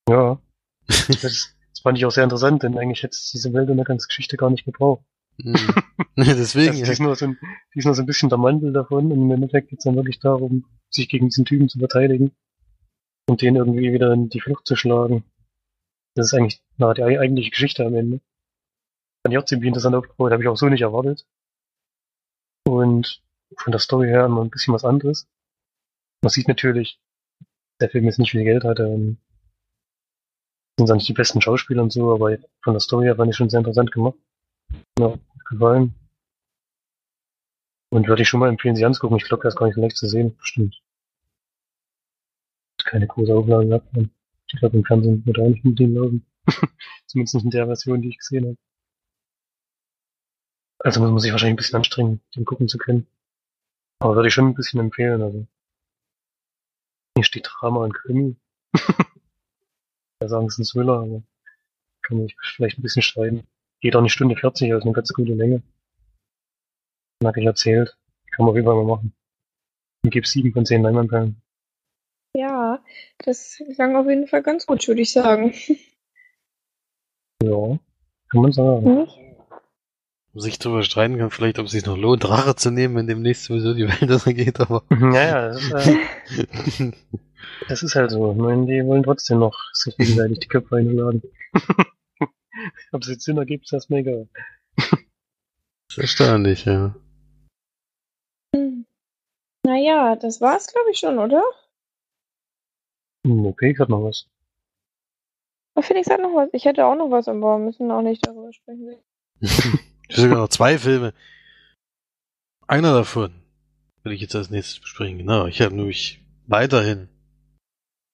[0.09, 0.39] Ja.
[0.87, 4.65] Das, das fand ich auch sehr interessant, denn eigentlich hätte es diese Weltuntergangsgeschichte gar nicht
[4.65, 5.03] gebraucht.
[5.41, 5.55] Hm.
[6.17, 7.37] Deswegen, Also, die, ist nur so ein,
[7.73, 9.95] die ist nur so ein bisschen der Mantel davon und im Endeffekt geht es dann
[9.95, 12.31] wirklich darum, sich gegen diesen Typen zu verteidigen
[13.27, 15.23] und den irgendwie wieder in die Flucht zu schlagen.
[16.15, 18.21] Das ist eigentlich na, die ei- eigentliche Geschichte am Ende.
[19.25, 21.25] Fand ich auch ziemlich interessant aufgebaut, habe ich auch so nicht erwartet.
[22.67, 23.21] Und
[23.57, 25.27] von der Story her immer ein bisschen was anderes.
[26.21, 26.99] Man sieht natürlich,
[27.79, 29.19] der Film jetzt nicht viel Geld hatte und
[30.77, 33.37] sind zwar nicht die besten Schauspieler und so, aber von der Story her fand ich
[33.37, 34.17] schon sehr interessant gemacht.
[34.99, 35.95] Ja, hat gefallen.
[37.91, 39.17] Und würde ich schon mal empfehlen, sich anzugucken.
[39.17, 40.35] Ich glaube, der ist gar nicht so leicht zu sehen.
[40.35, 40.81] Bestimmt.
[42.83, 43.97] Keine große Auflage gehabt.
[44.47, 46.25] Ich glaube, im Fernsehen wird auch nicht mit denen laufen.
[47.07, 48.57] Zumindest nicht in der Version, die ich gesehen habe.
[50.79, 53.07] Also muss man sich wahrscheinlich ein bisschen anstrengen, den gucken zu können.
[53.99, 55.21] Aber würde ich schon ein bisschen empfehlen.
[55.21, 55.47] Also
[57.15, 58.35] hier steht Drama und Krimi.
[60.19, 61.23] da sagen es ein Thriller, aber
[62.01, 63.47] kann man sich vielleicht ein bisschen streiten.
[63.79, 65.61] Geht auch eine Stunde 40, also eine ganz gute Länge.
[67.19, 67.97] Knackig erzählt.
[68.31, 69.13] Kann man auf jeden Fall mal machen.
[70.03, 71.41] Ich gebe sieben von zehn Leinwandperlen.
[72.35, 72.83] Ja,
[73.19, 75.53] das klang auf jeden Fall ganz gut, würde ich sagen.
[77.41, 77.79] Ja,
[78.29, 79.01] kann man sagen.
[79.01, 79.24] Nicht?
[80.35, 83.45] Sich drüber streiten kann, vielleicht, ob es sich noch lohnt, Rache zu nehmen, wenn demnächst
[83.45, 84.83] sowieso die Welt untergeht, aber.
[84.89, 86.91] Naja, das ist, äh,
[87.69, 88.31] das ist halt so.
[88.31, 91.23] Ich meine, die wollen trotzdem noch sich gegenseitig die Köpfe einladen.
[92.91, 94.27] Ob es jetzt Sinn ergibt, ist das mir egal.
[94.75, 94.91] Das
[95.89, 96.95] ist erstaunlich, ja.
[98.55, 98.85] Hm.
[99.65, 101.43] Naja, das war's, glaube ich, schon, oder?
[103.25, 104.27] Hm, okay, gerade noch was.
[105.75, 106.49] Aber Felix hat noch was.
[106.53, 108.95] Ich hätte auch noch was, aber wir müssen auch nicht darüber sprechen.
[110.07, 111.13] Ich habe sogar noch zwei Filme.
[112.67, 113.33] Einer davon
[114.03, 115.17] will ich jetzt als nächstes besprechen.
[115.17, 117.09] Genau, ich habe nämlich weiterhin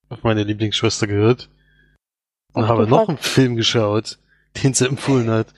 [0.09, 1.49] auf meine Lieblingsschwester gehört
[2.53, 4.19] und Ach, habe noch einen Film geschaut,
[4.61, 5.53] den sie empfohlen hat,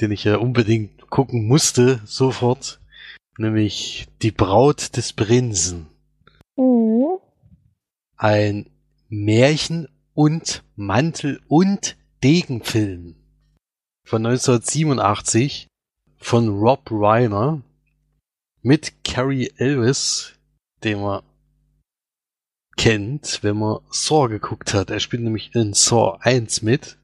[0.00, 2.80] den ich ja unbedingt gucken musste, sofort,
[3.38, 5.86] nämlich Die Braut des Prinzen.
[6.56, 7.18] Mhm.
[8.16, 8.70] Ein
[9.08, 13.16] Märchen- und Mantel- und Degenfilm
[14.04, 15.66] von 1987
[16.18, 17.62] von Rob Reiner
[18.62, 20.34] mit Carrie Elvis,
[20.84, 21.22] den man
[22.76, 24.90] kennt, wenn man Saw geguckt hat.
[24.90, 26.98] Er spielt nämlich in Saw 1 mit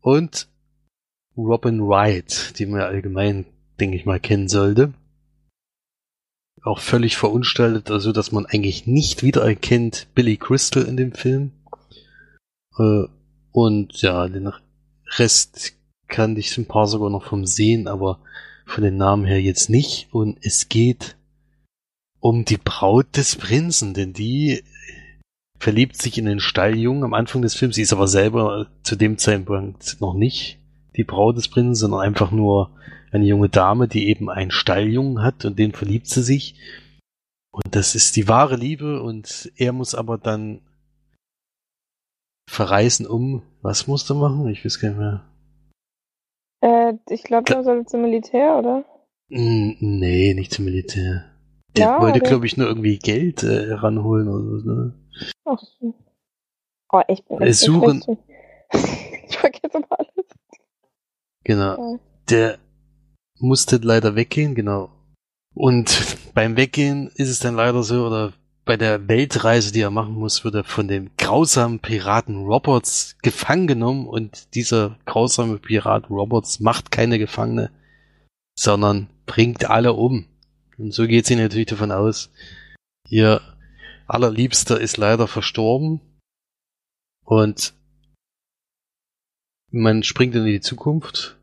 [0.00, 0.48] und
[1.36, 3.46] Robin Wright, die man allgemein,
[3.78, 4.92] denke ich mal, kennen sollte.
[6.62, 11.52] Auch völlig verunstaltet, also dass man eigentlich nicht wiedererkennt Billy Crystal in dem Film.
[12.76, 13.04] Äh,
[13.52, 14.52] und ja, den
[15.16, 15.77] Rest
[16.08, 18.18] kannte ich ein paar sogar noch vom Sehen, aber
[18.66, 20.08] von den Namen her jetzt nicht.
[20.12, 21.16] Und es geht
[22.20, 24.62] um die Braut des Prinzen, denn die
[25.58, 27.76] verliebt sich in den Stalljungen am Anfang des Films.
[27.76, 30.58] Sie ist aber selber zu dem Zeitpunkt noch nicht
[30.96, 32.70] die Braut des Prinzen, sondern einfach nur
[33.10, 36.54] eine junge Dame, die eben einen Stalljungen hat und den verliebt sie sich.
[37.50, 40.60] Und das ist die wahre Liebe und er muss aber dann
[42.48, 44.48] verreisen um, was musste machen?
[44.48, 45.24] Ich weiß gar nicht mehr.
[46.60, 48.84] Äh, ich glaube, der soll zum Militär, oder?
[49.28, 51.24] Nee, nicht zum Militär.
[51.76, 54.70] Der Ja, wollte, glaube ich, nur irgendwie Geld äh, ranholen oder so.
[54.70, 54.94] Ne?
[55.44, 55.94] Ach so.
[56.90, 58.02] Oh, ich bin so suchen-.
[59.30, 60.26] Ich vergesse immer alles.
[61.44, 61.92] Genau.
[61.92, 61.98] Ja.
[62.30, 62.58] Der
[63.38, 64.90] musste leider weggehen, genau.
[65.54, 68.32] Und beim Weggehen ist es dann leider so, oder
[68.68, 73.66] bei der Weltreise, die er machen muss, wird er von dem grausamen Piraten Roberts gefangen
[73.66, 77.72] genommen und dieser grausame Pirat Roberts macht keine Gefangene,
[78.58, 80.26] sondern bringt alle um.
[80.76, 82.30] Und so geht sie natürlich davon aus,
[83.08, 83.40] ihr
[84.06, 86.02] allerliebster ist leider verstorben
[87.24, 87.72] und
[89.70, 91.38] man springt in die Zukunft,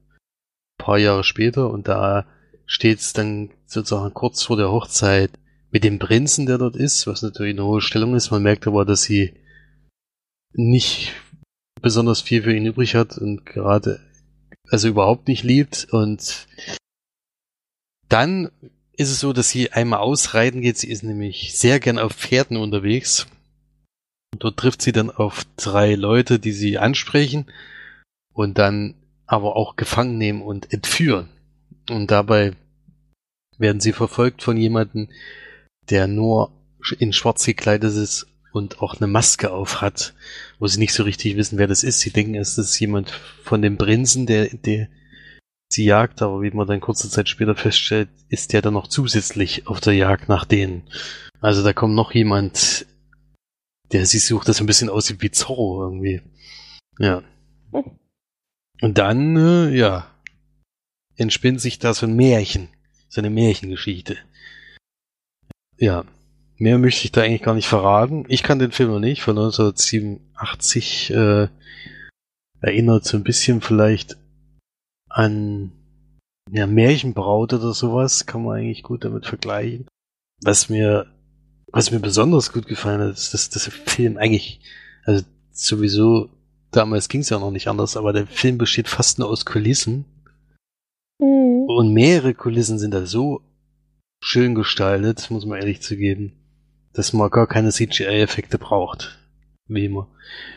[0.78, 2.28] paar Jahre später, und da
[2.68, 5.32] steht es dann sozusagen kurz vor der Hochzeit
[5.76, 8.32] mit dem Prinzen, der dort ist, was natürlich eine hohe Stellung ist.
[8.32, 9.34] Man merkt aber, dass sie
[10.54, 11.12] nicht
[11.82, 14.00] besonders viel für ihn übrig hat und gerade,
[14.70, 15.86] also überhaupt nicht liebt.
[15.92, 16.48] Und
[18.08, 18.52] dann
[18.94, 20.78] ist es so, dass sie einmal ausreiten geht.
[20.78, 23.28] Sie ist nämlich sehr gern auf Pferden unterwegs.
[24.32, 27.52] Und dort trifft sie dann auf drei Leute, die sie ansprechen
[28.32, 28.96] und dann
[29.26, 31.28] aber auch gefangen nehmen und entführen.
[31.90, 32.54] Und dabei
[33.58, 35.10] werden sie verfolgt von jemandem,
[35.90, 36.52] der nur
[37.00, 40.14] in schwarz gekleidet ist und auch eine Maske auf hat,
[40.60, 42.00] wo sie nicht so richtig wissen, wer das ist.
[42.00, 43.12] Sie denken, es ist jemand
[43.44, 44.88] von dem Prinzen, der, der
[45.70, 49.68] sie jagt, aber wie man dann kurze Zeit später feststellt, ist der dann noch zusätzlich
[49.68, 50.84] auf der Jagd nach denen.
[51.42, 52.86] Also da kommt noch jemand,
[53.92, 56.22] der sie sucht, das ein bisschen aussieht wie Zorro irgendwie.
[57.00, 57.24] Ja.
[58.82, 60.08] Und dann, äh, ja,
[61.18, 62.70] entspinnt sich da so ein Märchen,
[63.10, 64.18] so eine Märchengeschichte.
[65.78, 66.06] Ja,
[66.58, 68.26] mehr möchte ich da eigentlich gar nicht verraten.
[68.28, 71.48] Ich kann den Film noch nicht, von 1987, äh,
[72.62, 74.18] erinnert so ein bisschen vielleicht
[75.10, 75.72] an
[76.52, 79.88] ja, Märchenbraut oder sowas, kann man eigentlich gut damit vergleichen.
[80.42, 81.08] Was mir,
[81.72, 84.62] was mir besonders gut gefallen hat, ist, dass dass der Film eigentlich,
[85.04, 86.30] also sowieso,
[86.72, 90.06] damals ging es ja noch nicht anders, aber der Film besteht fast nur aus Kulissen.
[91.20, 91.66] Mhm.
[91.68, 93.42] Und mehrere Kulissen sind da so
[94.26, 96.34] schön gestaltet, muss man ehrlich zugeben,
[96.94, 99.20] dass man gar keine CGI-Effekte braucht.
[99.68, 100.08] Wie immer.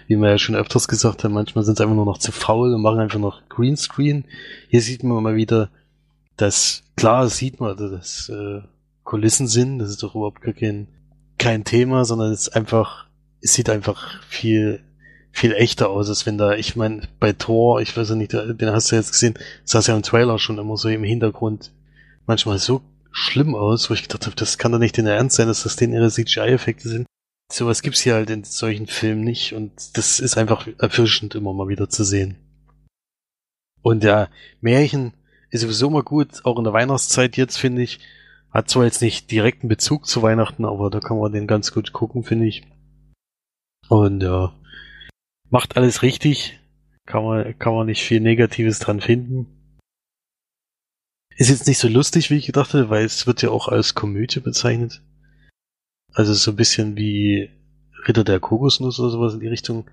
[0.07, 2.75] Wie wir ja schon öfters gesagt haben, manchmal sind sie einfach nur noch zu faul
[2.75, 4.25] und machen einfach noch Greenscreen.
[4.71, 5.69] Hier sieht man mal wieder,
[6.37, 8.63] dass, klar sieht man, dass das äh,
[9.05, 10.89] Kulissen sind, das ist doch überhaupt kein,
[11.37, 13.07] kein Thema, sondern es ist einfach,
[13.43, 14.81] es sieht einfach viel,
[15.31, 18.73] viel echter aus, als wenn da, ich meine, bei Thor, ich weiß ja nicht, den
[18.73, 21.71] hast du jetzt gesehen, es ja im Trailer schon immer so im Hintergrund
[22.27, 25.49] manchmal so schlimm aus, wo ich gedacht habe, das kann doch nicht in Ernst sein,
[25.49, 27.07] dass das denen ihre CGI-Effekte sind.
[27.51, 31.69] Sowas gibt's hier halt in solchen Filmen nicht und das ist einfach erfrischend immer mal
[31.69, 32.37] wieder zu sehen.
[33.83, 34.29] Und ja,
[34.61, 35.15] Märchen
[35.51, 38.01] ist sowieso mal gut, auch in der Weihnachtszeit jetzt, finde ich.
[38.51, 41.93] Hat zwar jetzt nicht direkten Bezug zu Weihnachten, aber da kann man den ganz gut
[41.93, 42.65] gucken, finde ich.
[43.89, 44.53] Und ja,
[45.51, 46.61] macht alles richtig.
[47.07, 49.58] Kann man, kann man nicht viel Negatives dran finden.
[51.39, 53.95] Ist jetzt nicht so lustig, wie ich gedacht hätte, weil es wird ja auch als
[53.95, 55.03] Komödie bezeichnet.
[56.13, 57.49] Also so ein bisschen wie
[58.09, 59.89] Ritter der Kokosnuss oder sowas in die Richtung.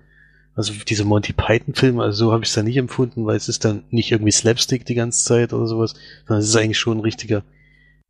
[0.56, 3.64] Also diese Monty Python-Filme, also so habe ich es da nicht empfunden, weil es ist
[3.64, 5.94] dann nicht irgendwie Slapstick die ganze Zeit oder sowas,
[6.26, 7.44] sondern es ist eigentlich schon ein richtiger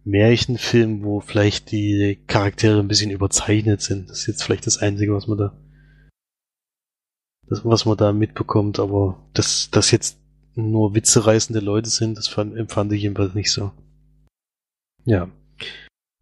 [0.05, 4.09] Märchenfilm, wo vielleicht die Charaktere ein bisschen überzeichnet sind.
[4.09, 5.53] Das ist jetzt vielleicht das Einzige, was man da,
[7.49, 10.17] das, was man da mitbekommt, aber dass das jetzt
[10.57, 13.71] nur witzereißende Leute sind, das fand, empfand ich jedenfalls nicht so.
[15.05, 15.29] Ja.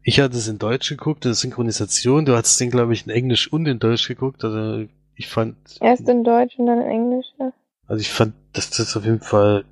[0.02, 2.26] Ich hatte es in Deutsch geguckt, das Synchronisation.
[2.26, 4.44] Du hattest den, glaube ich, in Englisch und in Deutsch geguckt.
[4.44, 5.56] Also ich fand.
[5.80, 7.52] Erst in Deutsch und dann in Englisch, ja.
[7.86, 9.64] Also ich fand, dass das auf jeden Fall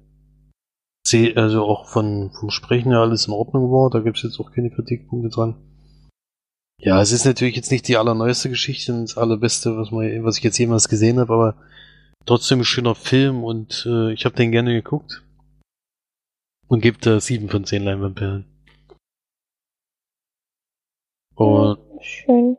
[1.35, 3.91] also auch von, vom Sprechen her alles in Ordnung war.
[3.91, 5.57] Da gibt es jetzt auch keine Kritikpunkte dran.
[6.79, 10.39] Ja, es ist natürlich jetzt nicht die allerneueste Geschichte und das allerbeste, was, man, was
[10.39, 11.57] ich jetzt jemals gesehen habe, aber
[12.27, 15.23] trotzdem ein schöner Film und äh, ich habe den gerne geguckt.
[16.69, 18.47] Und gebe da sieben von zehn Leinwandperlen.
[21.35, 22.57] Und Schön.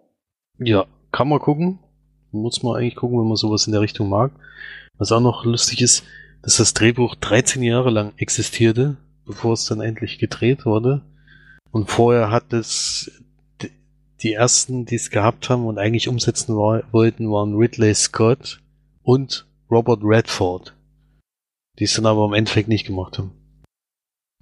[0.59, 1.79] ja, kann man gucken.
[2.31, 4.31] Muss man eigentlich gucken, wenn man sowas in der Richtung mag.
[4.97, 6.03] Was auch noch lustig ist,
[6.41, 11.01] dass das Drehbuch 13 Jahre lang existierte, bevor es dann endlich gedreht wurde.
[11.71, 13.23] Und vorher hat es
[14.21, 18.61] die ersten, die es gehabt haben und eigentlich umsetzen wollten, waren Ridley Scott
[19.03, 20.77] und Robert Redford.
[21.79, 23.31] Die es dann aber im Endeffekt nicht gemacht haben.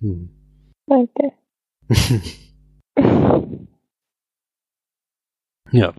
[0.02, 0.30] Hm.
[0.88, 1.32] Danke.
[5.72, 5.94] Ja.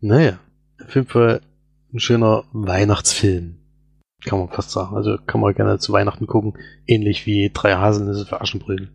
[0.00, 0.38] Naja,
[0.82, 1.40] auf jeden Fall
[1.92, 3.56] ein schöner Weihnachtsfilm.
[4.24, 4.94] Kann man fast sagen.
[4.94, 6.58] Also kann man gerne zu Weihnachten gucken.
[6.86, 8.92] Ähnlich wie drei Haselnüsse für Aschenbrödel.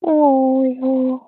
[0.00, 1.20] Oh, ja.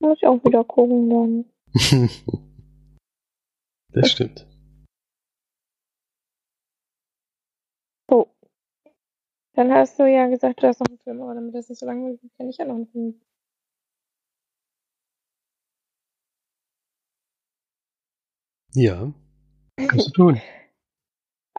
[0.00, 1.44] Muss ich auch wieder gucken dann.
[3.92, 4.46] das stimmt.
[8.10, 8.28] So.
[9.54, 11.86] Dann hast du ja gesagt, du hast noch einen Film, aber damit das nicht so
[11.86, 13.20] lange wird, kann ich ja noch einen Film.
[18.74, 19.12] Ja.
[19.76, 20.40] Kannst du tun.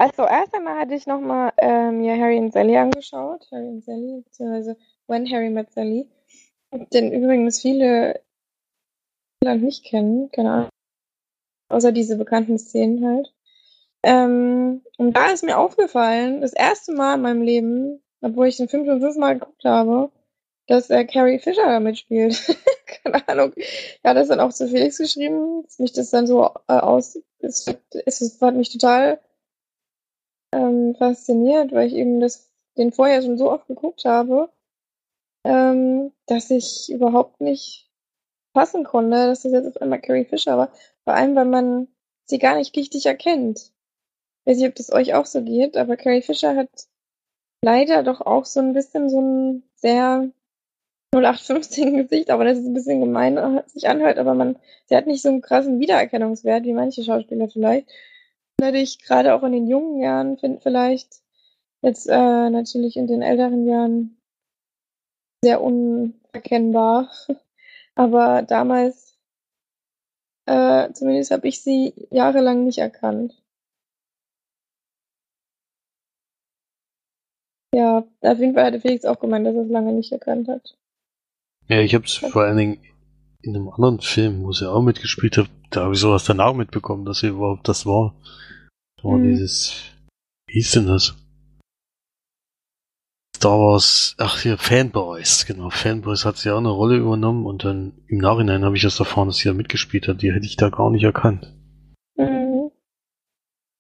[0.01, 3.45] Also, erst einmal hatte ich nochmal äh, mir Harry und Sally angeschaut.
[3.51, 4.77] Harry und Sally, beziehungsweise
[5.07, 6.09] When Harry Met Sally.
[6.93, 8.23] Den übrigens viele
[9.43, 10.69] Land nicht kennen, keine Ahnung.
[11.70, 13.34] Außer diese bekannten Szenen halt.
[14.03, 18.70] Ähm, und da ist mir aufgefallen, das erste Mal in meinem Leben, obwohl ich den
[18.70, 20.11] Film schon fünfmal geguckt habe,
[20.67, 22.55] dass äh, Carrie Fisher da mitspielt.
[23.03, 23.53] Keine Ahnung.
[24.03, 27.20] Er hat das dann auch zu Felix geschrieben, dass mich das dann so äh, aus.
[27.39, 27.67] Es,
[28.05, 29.20] es, es hat mich total
[30.53, 34.49] ähm, fasziniert, weil ich eben das, den vorher schon so oft geguckt habe,
[35.43, 37.89] ähm, dass ich überhaupt nicht
[38.53, 40.72] passen konnte, dass das jetzt auf einmal Carrie Fisher war.
[41.10, 41.88] Vor allem, weil man
[42.26, 43.72] sie gar nicht richtig erkennt.
[44.45, 46.70] Ich weiß nicht, ob das euch auch so geht, aber Carrie Fisher hat
[47.64, 50.30] leider doch auch so ein bisschen so ein sehr
[51.16, 55.07] 0815 Gesicht, aber das ist ein bisschen gemein, äh, sich anhört, aber man, sie hat
[55.07, 57.89] nicht so einen krassen Wiedererkennungswert wie manche Schauspieler vielleicht.
[58.62, 61.24] Natürlich gerade auch in den jungen Jahren find, vielleicht
[61.82, 64.22] jetzt äh, natürlich in den älteren Jahren
[65.43, 67.10] sehr unerkennbar.
[67.95, 69.09] Aber damals,
[70.50, 73.34] äh, zumindest habe ich sie jahrelang nicht erkannt.
[77.74, 80.76] Ja, auf jeden Fall hatte Felix auch gemeint, dass er es lange nicht erkannt hat.
[81.68, 82.80] Ja, ich habe es vor allen Dingen
[83.41, 87.06] in einem anderen Film, wo sie auch mitgespielt hat, da habe ich sowas danach mitbekommen,
[87.06, 88.16] dass sie überhaupt das war.
[88.97, 89.32] Da war Mhm.
[89.32, 89.84] dieses,
[90.47, 91.16] wie hieß denn das?
[93.39, 98.03] Star Wars, ach hier, Fanboys, genau, Fanboys hat sie auch eine Rolle übernommen und dann
[98.09, 100.21] im Nachhinein habe ich erst erfahren, dass sie da mitgespielt hat.
[100.21, 101.55] Die hätte ich da gar nicht erkannt.
[102.17, 102.69] Mhm.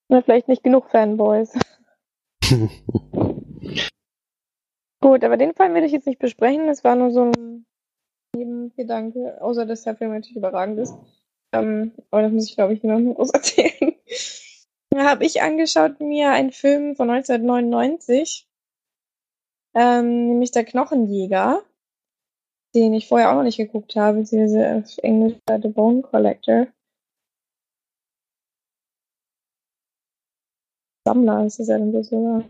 [0.07, 1.59] Na, vielleicht nicht genug Fanboys.
[5.01, 6.67] Gut, aber den Fall will ich jetzt nicht besprechen.
[6.67, 7.65] Das war nur so ein
[8.33, 10.95] Nebengedanke, außer dass der Film natürlich überragend ist.
[11.51, 13.93] Ähm, aber das muss ich, glaube ich, niemandem groß erzählen.
[14.91, 18.48] Da habe ich angeschaut mir einen Film von 1999,
[19.79, 21.63] ähm, nämlich Der Knochenjäger,
[22.75, 26.67] den ich vorher auch noch nicht geguckt habe, beziehungsweise auf Englisch äh, The Bone Collector.
[31.07, 32.43] Sammler ist es ja dann sogar.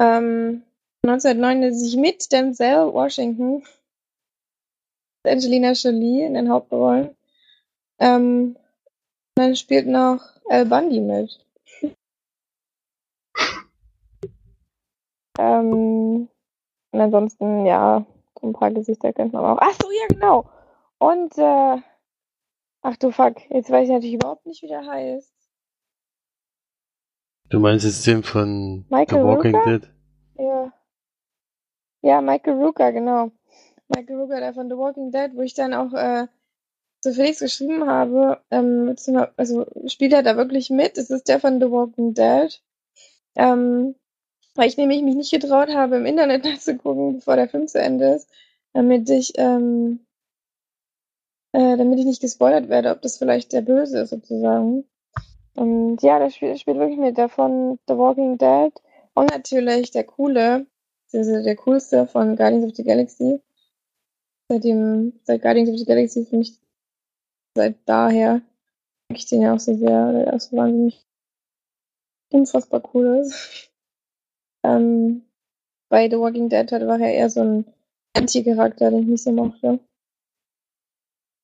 [0.00, 0.64] Ähm,
[1.06, 3.64] 1999 mit Denzel Washington,
[5.24, 7.16] Angelina Jolie in den Hauptrollen.
[8.00, 8.56] Ähm,
[9.36, 11.38] dann spielt noch Al Bundy mit.
[15.38, 16.28] ähm,
[16.98, 18.04] und ansonsten, ja,
[18.42, 19.58] ein paar Gesichter kennt man auch.
[19.60, 20.50] Ach so, ja, genau.
[20.98, 21.80] Und, äh,
[22.82, 25.32] ach du fuck, jetzt weiß ich natürlich überhaupt nicht, wie der heißt.
[27.50, 29.78] Du meinst jetzt den von Michael The Walking Rooker?
[29.78, 29.90] Dead?
[30.38, 30.72] Ja.
[32.02, 33.30] Ja, Michael Rooker, genau.
[33.88, 36.26] Michael Rooker, der von The Walking Dead, wo ich dann auch äh,
[37.00, 40.98] zu Felix geschrieben habe, ähm, zu, also spielt er da wirklich mit?
[40.98, 42.60] Es ist der von The Walking Dead.
[43.36, 43.94] Ähm,
[44.58, 48.14] weil ich nämlich mich nicht getraut habe, im Internet nachzugucken, bevor der Film zu Ende
[48.14, 48.28] ist,
[48.72, 50.00] damit ich, ähm,
[51.52, 54.84] äh, damit ich nicht gespoilert werde, ob das vielleicht der Böse ist, sozusagen.
[55.54, 58.72] Und ja, der spielt, spielt wirklich mit davon The Walking Dead
[59.14, 60.66] und natürlich der coole,
[61.12, 63.40] also der coolste von Guardians of the Galaxy.
[64.48, 66.58] Seitdem, seit Guardians of the Galaxy finde ich
[67.56, 68.42] seit daher
[69.08, 71.06] mag ich den ja auch so sehr, weil er so wahnsinnig
[72.30, 73.70] unfassbar cool ist.
[74.62, 75.22] Ähm,
[75.88, 77.64] bei The Walking Dead halt war er eher so ein
[78.14, 79.78] Anti-Charakter, den ich nicht so mochte.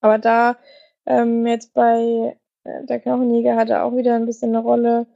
[0.01, 0.57] Aber da
[1.07, 5.07] ähm, jetzt bei äh, der Knochenjäger hat er auch wieder ein bisschen eine Rolle.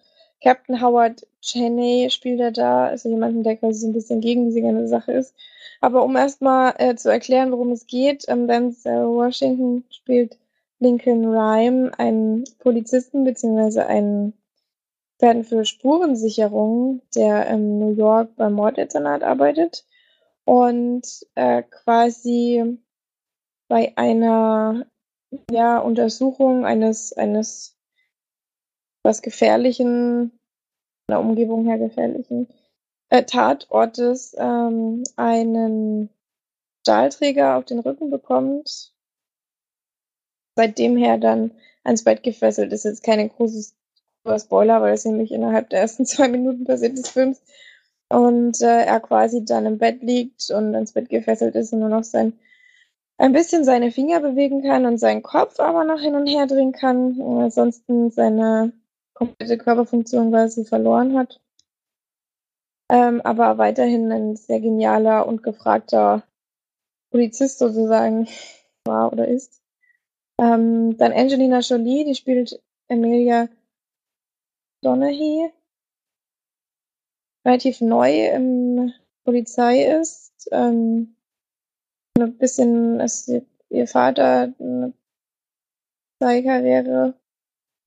[0.42, 4.62] Captain Howard Cheney spielt er da, also jemanden, der quasi so ein bisschen gegen diese
[4.62, 5.34] ganze Sache ist.
[5.80, 10.38] Aber um erstmal äh, zu erklären, worum es geht, ähm, Denzel Washington spielt
[10.80, 14.32] Lincoln Rhyme, einen Polizisten beziehungsweise einen
[15.20, 19.84] Experten für Spurensicherung, der in New York beim Morddezernat arbeitet
[20.44, 22.78] und äh, quasi
[23.66, 24.86] bei einer
[25.50, 27.76] ja, Untersuchung eines, eines
[29.02, 30.38] was gefährlichen,
[31.10, 32.46] der Umgebung her gefährlichen
[33.08, 36.10] äh, Tatortes ähm, einen
[36.82, 38.94] Stahlträger auf den Rücken bekommt,
[40.54, 41.50] seitdem her dann
[41.82, 42.84] ans Bett gefesselt ist.
[42.84, 43.77] Jetzt keine große
[44.38, 47.42] Spoiler, weil es nämlich innerhalb der ersten zwei Minuten passiert des Films.
[48.10, 51.90] Und äh, er quasi dann im Bett liegt und ans Bett gefesselt ist und nur
[51.90, 52.32] noch sein
[53.18, 56.72] ein bisschen seine Finger bewegen kann und seinen Kopf aber noch hin und her drehen
[56.72, 58.72] kann und ansonsten seine
[59.12, 61.40] komplette Körperfunktion quasi verloren hat.
[62.90, 66.22] Ähm, aber weiterhin ein sehr genialer und gefragter
[67.10, 68.28] Polizist sozusagen
[68.84, 69.60] war oder ist.
[70.40, 73.48] Ähm, dann Angelina Jolie, die spielt Emilia
[74.82, 75.50] Donaghy,
[77.44, 78.92] relativ neu im
[79.24, 80.48] Polizei ist.
[80.52, 81.16] Ähm,
[82.18, 83.28] ein bisschen, ist
[83.70, 84.92] ihr Vater eine
[86.18, 87.14] Polizeikarriere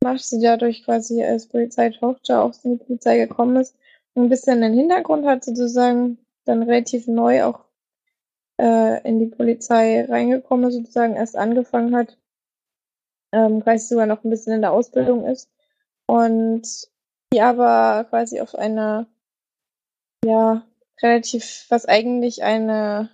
[0.03, 3.75] macht, sie dadurch quasi als Polizeitochter auch in die Polizei gekommen ist
[4.15, 7.65] ein bisschen den Hintergrund hat, sozusagen dann relativ neu auch
[8.59, 12.17] äh, in die Polizei reingekommen sozusagen erst angefangen hat,
[13.31, 15.49] ähm, quasi sogar noch ein bisschen in der Ausbildung ist
[16.11, 16.63] und
[17.33, 19.07] die aber quasi auf eine
[20.25, 20.67] ja
[21.01, 23.09] relativ, was eigentlich eine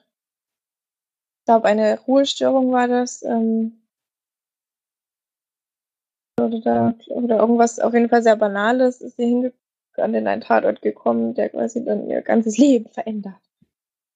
[1.46, 3.24] glaube, eine Ruhestörung war das.
[3.24, 3.82] Ähm,
[6.40, 9.52] oder, oder irgendwas auf jeden Fall sehr Banales ist sie
[9.96, 13.42] an den einen Tatort gekommen, der quasi dann ihr ganzes Leben verändert.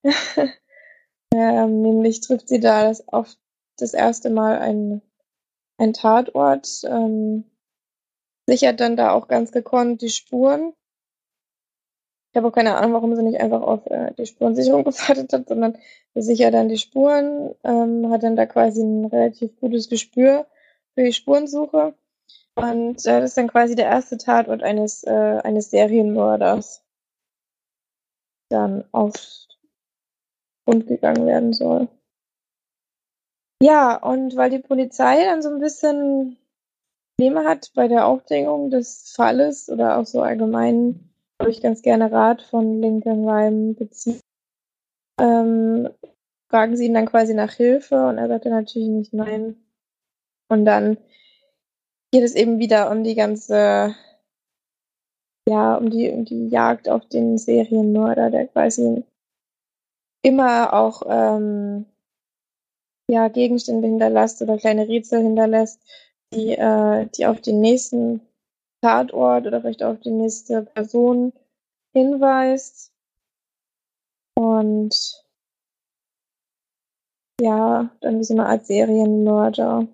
[1.34, 3.36] ähm, nämlich trifft sie da das auf
[3.78, 5.02] das erste Mal ein,
[5.78, 7.51] ein Tatort, ähm,
[8.52, 10.74] sichert dann da auch ganz gekonnt die Spuren
[12.32, 15.50] ich habe auch keine Ahnung, warum sie nicht einfach auf äh, die Spurensicherung gewartet hat,
[15.50, 15.78] sondern
[16.16, 20.48] sichert dann die Spuren, ähm, hat dann da quasi ein relativ gutes Gespür
[20.96, 21.94] für die Spurensuche.
[22.56, 26.84] Und äh, das ist dann quasi der erste Tatort eines, äh, eines Serienmörders,
[28.50, 29.14] dann auf
[30.66, 31.90] Grund gegangen werden soll.
[33.62, 36.38] Ja, und weil die Polizei dann so ein bisschen
[37.22, 41.08] Probleme hat bei der Aufdeckung des Falles oder auch so allgemein
[41.38, 44.20] wo ich ganz gerne Rat von Lincoln Rhyme beziehe,
[45.20, 45.88] ähm,
[46.50, 49.56] fragen sie ihn dann quasi nach Hilfe und er sagt dann natürlich nicht nein.
[50.50, 50.98] Und dann
[52.12, 53.96] geht es eben wieder um die ganze,
[55.48, 59.04] ja, um die, um die Jagd auf den Serienmörder, der quasi
[60.24, 61.86] immer auch ähm,
[63.08, 65.80] ja, Gegenstände hinterlässt oder kleine Rätsel hinterlässt,
[66.34, 68.22] die, äh, die auf den nächsten
[68.82, 71.34] Tatort oder vielleicht auf die nächste Person
[71.94, 72.92] hinweist.
[74.36, 75.24] Und
[77.40, 79.88] ja, dann wie so eine Art Serienmörder.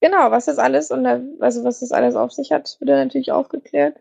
[0.00, 3.98] Genau, was das alles und also was das alles auf sich hat, wird natürlich aufgeklärt.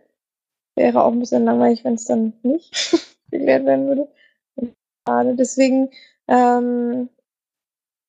[0.75, 2.71] Wäre auch ein bisschen langweilig, wenn es dann nicht
[3.31, 4.07] geklärt werden würde.
[5.37, 5.91] Deswegen,
[6.27, 7.09] ähm,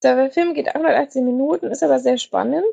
[0.03, 2.65] der Film geht 118 Minuten, ist aber sehr spannend.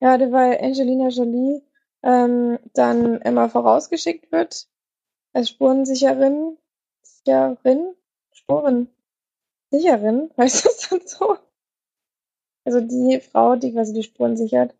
[0.00, 1.62] Gerade weil Angelina Jolie
[2.02, 4.66] ähm, dann immer vorausgeschickt wird
[5.32, 6.58] als Spurensicherin,
[7.02, 7.94] Sicherin,
[8.32, 11.38] Spurensicherin, heißt das dann so?
[12.64, 14.74] Also die Frau, die quasi die Spuren sichert.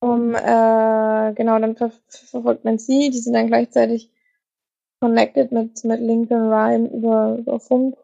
[0.00, 4.10] Um, äh, genau, dann ver verfolgt man sie, die sind dann gleichzeitig
[5.00, 7.96] connected mit, mit Lincoln Rhyme über, über Funk.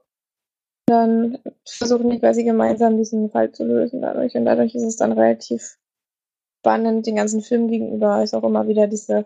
[0.90, 4.34] Dann versuchen die quasi gemeinsam diesen Fall zu lösen dadurch.
[4.34, 5.78] Und dadurch ist es dann relativ
[6.58, 9.24] spannend den ganzen Film gegenüber ist auch immer wieder diese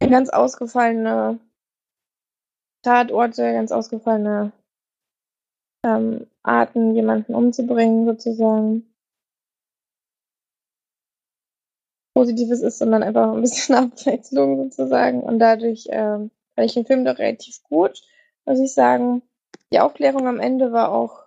[0.00, 1.38] ganz ausgefallene
[2.82, 4.52] Tatorte, ganz ausgefallene
[5.84, 8.90] ähm, Arten, jemanden umzubringen, sozusagen.
[12.14, 15.22] Positives ist, sondern einfach ein bisschen Abwechslung sozusagen.
[15.22, 18.00] Und dadurch ähm, fand ich den Film doch relativ gut,
[18.46, 19.20] muss ich sagen.
[19.74, 21.24] Die Aufklärung am Ende war auch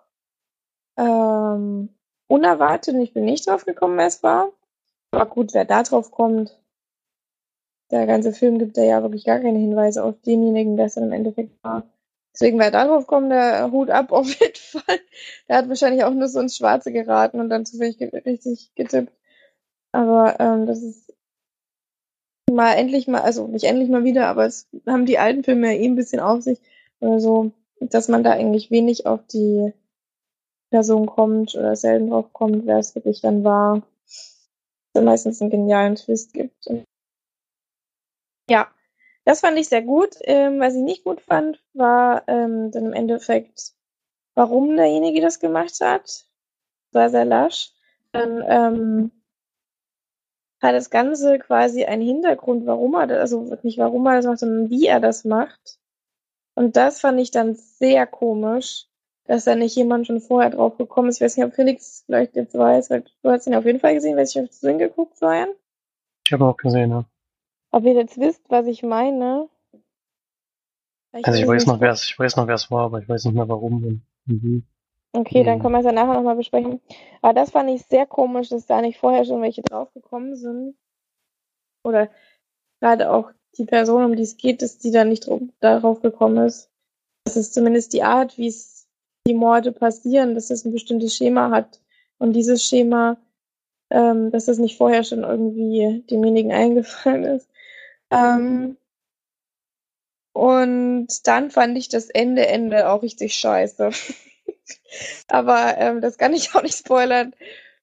[0.97, 1.89] ähm,
[2.27, 4.53] unerwartet und ich bin nicht drauf gekommen, wer es war.
[5.11, 6.57] Aber gut, wer da drauf kommt,
[7.91, 11.11] der ganze Film gibt ja wirklich gar keine Hinweise auf denjenigen, der es dann im
[11.11, 11.83] Endeffekt war.
[12.33, 14.99] Deswegen, wer darauf kommt, der Hut ab auf jeden Fall.
[15.49, 19.11] Der hat wahrscheinlich auch nur so ins Schwarze geraten und dann zufällig richtig getippt.
[19.91, 21.13] Aber ähm, das ist
[22.49, 25.81] mal endlich mal, also nicht endlich mal wieder, aber es haben die alten Filme ja
[25.81, 26.61] eh ein bisschen auf sich
[27.01, 29.73] oder so, dass man da eigentlich wenig auf die
[30.69, 33.81] Person kommt oder selten drauf kommt, wer es wirklich dann war.
[34.93, 36.69] Dass meistens einen genialen Twist gibt.
[38.49, 38.67] Ja,
[39.25, 40.15] das fand ich sehr gut.
[40.21, 43.73] Ähm, was ich nicht gut fand, war ähm, dann im Endeffekt,
[44.35, 46.25] warum derjenige das gemacht hat.
[46.91, 47.71] War sehr lasch.
[48.11, 49.11] Dann ähm,
[50.61, 54.39] hat das Ganze quasi einen Hintergrund, warum er das, also nicht warum er das macht,
[54.39, 55.79] sondern wie er das macht.
[56.57, 58.87] Und das fand ich dann sehr komisch,
[59.25, 61.17] dass da nicht jemand schon vorher drauf gekommen ist.
[61.17, 63.93] Ich weiß nicht, ob Felix vielleicht jetzt weiß, weil du hast ihn auf jeden Fall
[63.93, 65.49] gesehen, weil ich auf den geguckt, Florian.
[66.25, 67.05] Ich habe auch gesehen, ja.
[67.69, 69.49] Ob ihr jetzt wisst, was ich meine?
[71.11, 73.25] also ich weiß noch, wer es, ich weiß noch, wer es war, aber ich weiß
[73.25, 74.63] nicht mehr warum und wie.
[75.11, 76.81] Okay, dann können wir es ja nachher nochmal besprechen.
[77.21, 80.75] Aber das fand ich sehr komisch, dass da nicht vorher schon welche draufgekommen sind.
[81.83, 82.09] Oder
[82.79, 85.29] gerade auch die Person, um die es geht, dass die da nicht
[85.59, 86.69] darauf gekommen ist.
[87.25, 88.87] Das ist zumindest die Art, wie es
[89.27, 91.81] die Morde passieren, dass es ein bestimmtes Schema hat.
[92.17, 93.17] Und dieses Schema,
[93.89, 97.49] ähm, dass das nicht vorher schon irgendwie demjenigen eingefallen ist.
[98.09, 98.77] Ähm,
[100.33, 103.89] und dann fand ich das Ende Ende auch richtig scheiße.
[105.27, 107.33] Aber ähm, das kann ich auch nicht spoilern,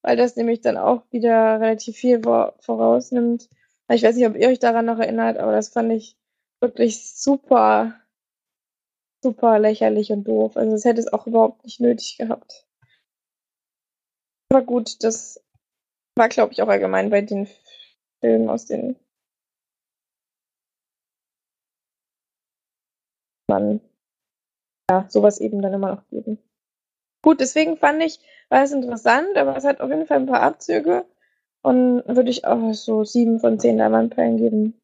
[0.03, 3.49] weil das nämlich dann auch wieder relativ viel vorausnimmt.
[3.93, 6.17] Ich weiß nicht, ob ihr euch daran noch erinnert, aber das fand ich
[6.61, 8.01] wirklich super,
[9.23, 10.57] super lächerlich und doof.
[10.57, 12.67] Also es hätte es auch überhaupt nicht nötig gehabt.
[14.51, 15.43] Aber gut, das
[16.17, 17.49] war, glaube ich, auch allgemein bei den
[18.21, 18.97] Filmen aus den
[23.49, 23.81] man
[24.91, 26.39] ja sowas eben dann immer noch geben.
[27.23, 30.43] Gut, deswegen fand ich, war es interessant, aber es hat auf jeden Fall ein paar
[30.43, 31.07] Abzüge
[31.65, 34.75] und würde ich auch so sieben von zehn Leinwandperlen geben.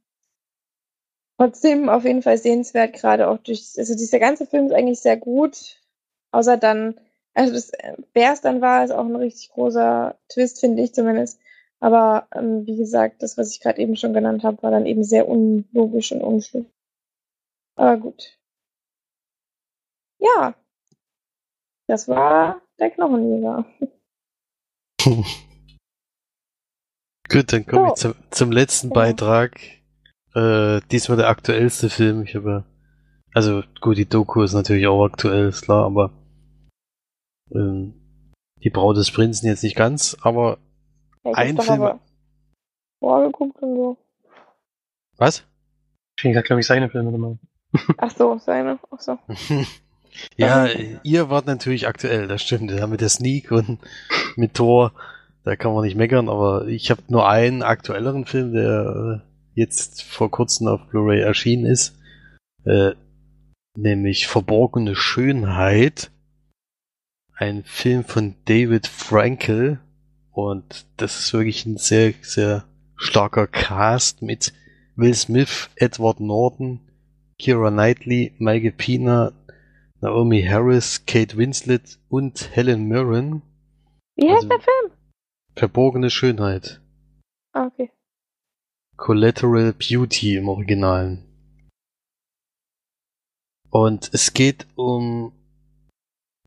[1.36, 5.18] Trotzdem auf jeden Fall sehenswert, gerade auch durch, also dieser ganze Film ist eigentlich sehr
[5.18, 5.78] gut,
[6.32, 6.98] außer dann,
[7.34, 7.72] also das,
[8.14, 11.38] wer es dann war, ist auch ein richtig großer Twist, finde ich zumindest.
[11.80, 15.04] Aber ähm, wie gesagt, das, was ich gerade eben schon genannt habe, war dann eben
[15.04, 16.70] sehr unlogisch und unschlüssig.
[17.76, 18.38] Aber gut.
[20.18, 20.54] Ja,
[21.86, 23.66] das war der Knochenjäger.
[27.30, 27.92] Gut, dann komme so.
[27.92, 28.90] ich zum, zum letzten.
[28.90, 29.60] Beitrag.
[30.34, 32.22] Äh, diesmal der aktuellste Film.
[32.22, 32.64] Ich habe,
[33.34, 36.12] also gut, die Doku ist natürlich auch aktuell, ist klar, aber
[37.52, 37.94] ähm,
[38.62, 40.58] die Braut des Prinzen jetzt nicht ganz, aber
[41.24, 42.00] ja, ein Film.
[43.00, 43.96] Vorgeguckt und so.
[45.16, 45.44] Was?
[46.16, 47.38] Ich denke, glaube ich, seine Filme gemacht.
[47.98, 48.78] Ach so, seine.
[48.90, 49.18] Ach so.
[50.36, 50.66] ja,
[51.02, 52.70] ihr wart natürlich aktuell, das stimmt.
[52.70, 53.78] Ja, mit der Sneak und
[54.36, 54.92] mit Thor,
[55.44, 60.02] da kann man nicht meckern, aber ich habe nur einen aktuelleren Film, der äh, jetzt
[60.02, 61.98] vor kurzem auf Blu-ray erschienen ist,
[62.64, 62.92] äh,
[63.76, 66.10] nämlich Verborgene Schönheit.
[67.34, 69.80] Ein Film von David Frankel
[70.32, 72.64] und das ist wirklich ein sehr, sehr
[72.96, 74.52] starker Cast mit
[74.94, 76.80] Will Smith, Edward Norton,
[77.38, 79.32] Kira Knightley, Michael Pina,
[80.02, 83.42] Naomi Harris, Kate Winslet und Helen Mirren.
[84.16, 84.89] Wie heißt also, der Film?
[85.60, 86.80] Verborgene Schönheit.
[87.52, 87.90] Ah, okay.
[88.96, 91.26] Collateral Beauty im Originalen.
[93.68, 95.34] Und es geht um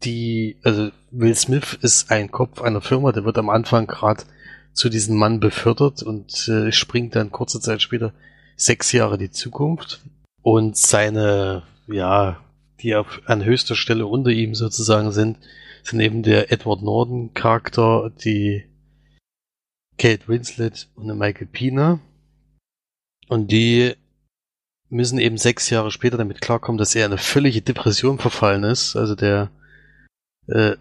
[0.03, 4.23] die, also Will Smith ist ein Kopf einer Firma, der wird am Anfang gerade
[4.71, 8.15] zu diesem Mann befördert und äh, springt dann kurze Zeit später
[8.55, 10.01] sechs Jahre die Zukunft
[10.41, 12.43] und seine, ja,
[12.79, 15.37] die auf, an höchster Stelle unter ihm sozusagen sind,
[15.83, 18.72] sind eben der Edward Norton Charakter, die
[19.97, 21.99] Kate Winslet und der Michael Pina.
[23.27, 23.93] Und die
[24.89, 28.95] müssen eben sechs Jahre später damit klarkommen, dass er in eine völlige Depression verfallen ist.
[28.95, 29.49] Also der
[30.47, 30.75] äh,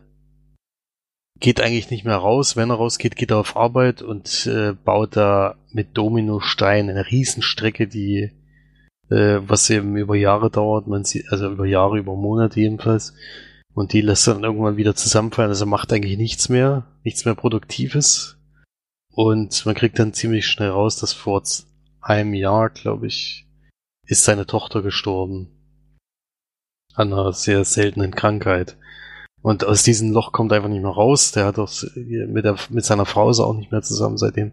[1.41, 2.57] geht eigentlich nicht mehr raus.
[2.57, 7.89] Wenn er rausgeht, geht er auf Arbeit und äh, baut da mit Dominosteinen eine Riesenstrecke,
[7.89, 8.31] die
[9.11, 13.15] äh, was eben über Jahre dauert, man sieht, also über Jahre, über Monate jedenfalls.
[13.75, 15.51] Und die lässt dann irgendwann wieder zusammenfallen.
[15.51, 18.39] Also macht eigentlich nichts mehr, nichts mehr Produktives.
[19.13, 21.43] Und man kriegt dann ziemlich schnell raus, dass vor
[22.01, 23.47] einem Jahr, glaube ich,
[24.07, 25.49] ist seine Tochter gestorben.
[26.95, 28.77] An einer sehr seltenen Krankheit.
[29.43, 31.33] Und aus diesem Loch kommt einfach nicht mehr raus.
[31.33, 34.53] Der hat auch mit, der, mit seiner Frau ist er auch nicht mehr zusammen seitdem.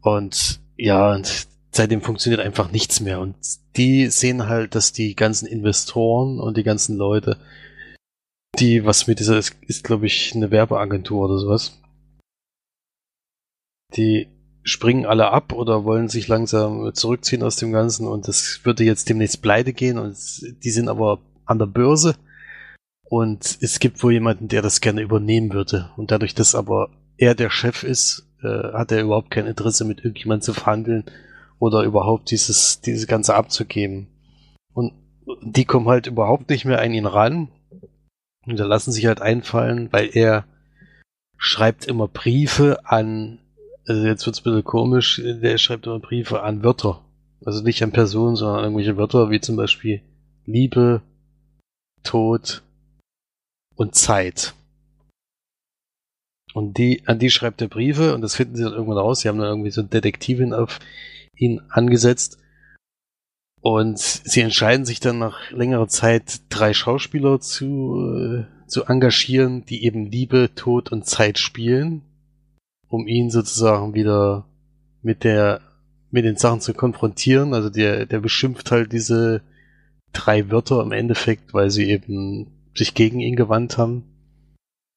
[0.00, 3.20] Und ja, und seitdem funktioniert einfach nichts mehr.
[3.20, 3.36] Und
[3.76, 7.38] die sehen halt, dass die ganzen Investoren und die ganzen Leute,
[8.58, 11.80] die was mit dieser ist, ist glaube ich, eine Werbeagentur oder sowas.
[13.96, 14.28] Die
[14.62, 19.08] springen alle ab oder wollen sich langsam zurückziehen aus dem Ganzen und das würde jetzt
[19.08, 20.16] demnächst pleite gehen und
[20.64, 22.14] die sind aber an der Börse
[23.04, 25.90] und es gibt wohl jemanden, der das gerne übernehmen würde.
[25.96, 29.98] Und dadurch, dass aber er der Chef ist, äh, hat er überhaupt kein Interesse, mit
[29.98, 31.04] irgendjemandem zu verhandeln
[31.58, 34.08] oder überhaupt dieses, dieses Ganze abzugeben.
[34.72, 34.94] Und
[35.42, 37.48] die kommen halt überhaupt nicht mehr an ihn ran.
[38.46, 40.44] Und da lassen sich halt einfallen, weil er
[41.36, 43.38] schreibt immer Briefe an,
[43.86, 47.04] also jetzt wird's ein bisschen komisch, der schreibt immer Briefe an Wörter.
[47.44, 50.00] Also nicht an Personen, sondern an irgendwelche Wörter, wie zum Beispiel
[50.46, 51.02] Liebe,
[52.02, 52.62] Tod,
[53.76, 54.54] und Zeit.
[56.52, 59.20] Und die, an die schreibt er Briefe und das finden sie dann irgendwann raus.
[59.20, 60.78] Sie haben dann irgendwie so eine Detektivin auf
[61.36, 62.38] ihn angesetzt.
[63.60, 69.84] Und sie entscheiden sich dann nach längerer Zeit, drei Schauspieler zu, äh, zu engagieren, die
[69.84, 72.02] eben Liebe, Tod und Zeit spielen,
[72.94, 74.46] um ihn sozusagen wieder
[75.02, 75.60] mit der,
[76.10, 77.52] mit den Sachen zu konfrontieren.
[77.54, 79.42] Also der, der beschimpft halt diese
[80.12, 84.04] drei Wörter im Endeffekt, weil sie eben sich gegen ihn gewandt haben.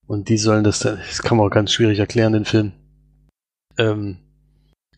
[0.06, 2.72] Und die sollen das dann, das kann man auch ganz schwierig erklären, den Film.
[3.78, 4.18] Ähm,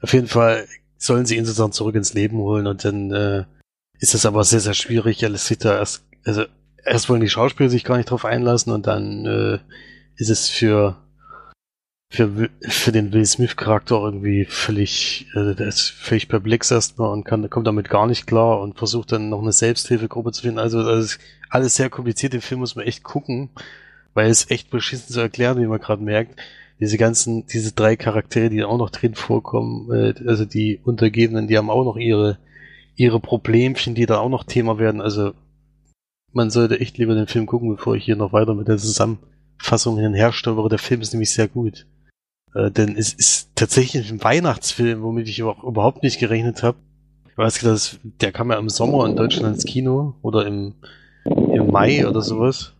[0.01, 0.67] auf jeden Fall
[0.97, 3.45] sollen sie ihn sozusagen zurück ins Leben holen und dann äh,
[3.99, 5.23] ist das aber sehr, sehr schwierig.
[5.23, 6.43] Alles sieht da erst, also
[6.85, 9.59] erst wollen die Schauspieler sich gar nicht drauf einlassen und dann äh,
[10.17, 10.97] ist es für
[12.11, 17.23] für, für den Will Smith Charakter irgendwie völlig, äh, der ist völlig perplex erstmal und
[17.23, 20.59] kann, kommt damit gar nicht klar und versucht dann noch eine Selbsthilfegruppe zu finden.
[20.59, 21.17] Also, also
[21.49, 22.33] alles sehr kompliziert.
[22.33, 23.49] Den Film muss man echt gucken,
[24.15, 26.39] weil es echt beschissen zu erklären, wie man gerade merkt.
[26.79, 31.57] Diese ganzen, diese drei Charaktere, die auch noch drin vorkommen, äh, also die Untergebenen, die
[31.57, 32.39] haben auch noch ihre,
[32.95, 35.01] ihre Problemchen, die da auch noch Thema werden.
[35.01, 35.33] Also
[36.33, 39.99] man sollte echt lieber den Film gucken, bevor ich hier noch weiter mit der Zusammenfassung
[39.99, 40.69] hinherstolpere.
[40.69, 41.85] Der Film ist nämlich sehr gut.
[42.53, 46.77] Äh, denn es ist tatsächlich ein Weihnachtsfilm, womit ich überhaupt nicht gerechnet habe.
[47.29, 50.75] Ich weiß nicht, der kam ja im Sommer in Deutschland ins Kino oder im
[51.25, 52.73] im Mai oder sowas.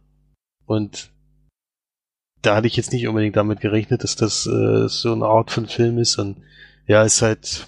[0.65, 1.11] Und
[2.41, 5.67] da hatte ich jetzt nicht unbedingt damit gerechnet, dass das äh, so eine Art von
[5.67, 6.17] Film ist.
[6.17, 6.37] Und
[6.87, 7.67] ja, ist halt.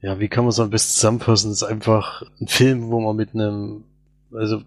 [0.00, 1.52] Ja, wie kann man so ein bisschen zusammenfassen?
[1.52, 3.84] Es ist einfach ein Film, wo man mit einem,
[4.32, 4.62] also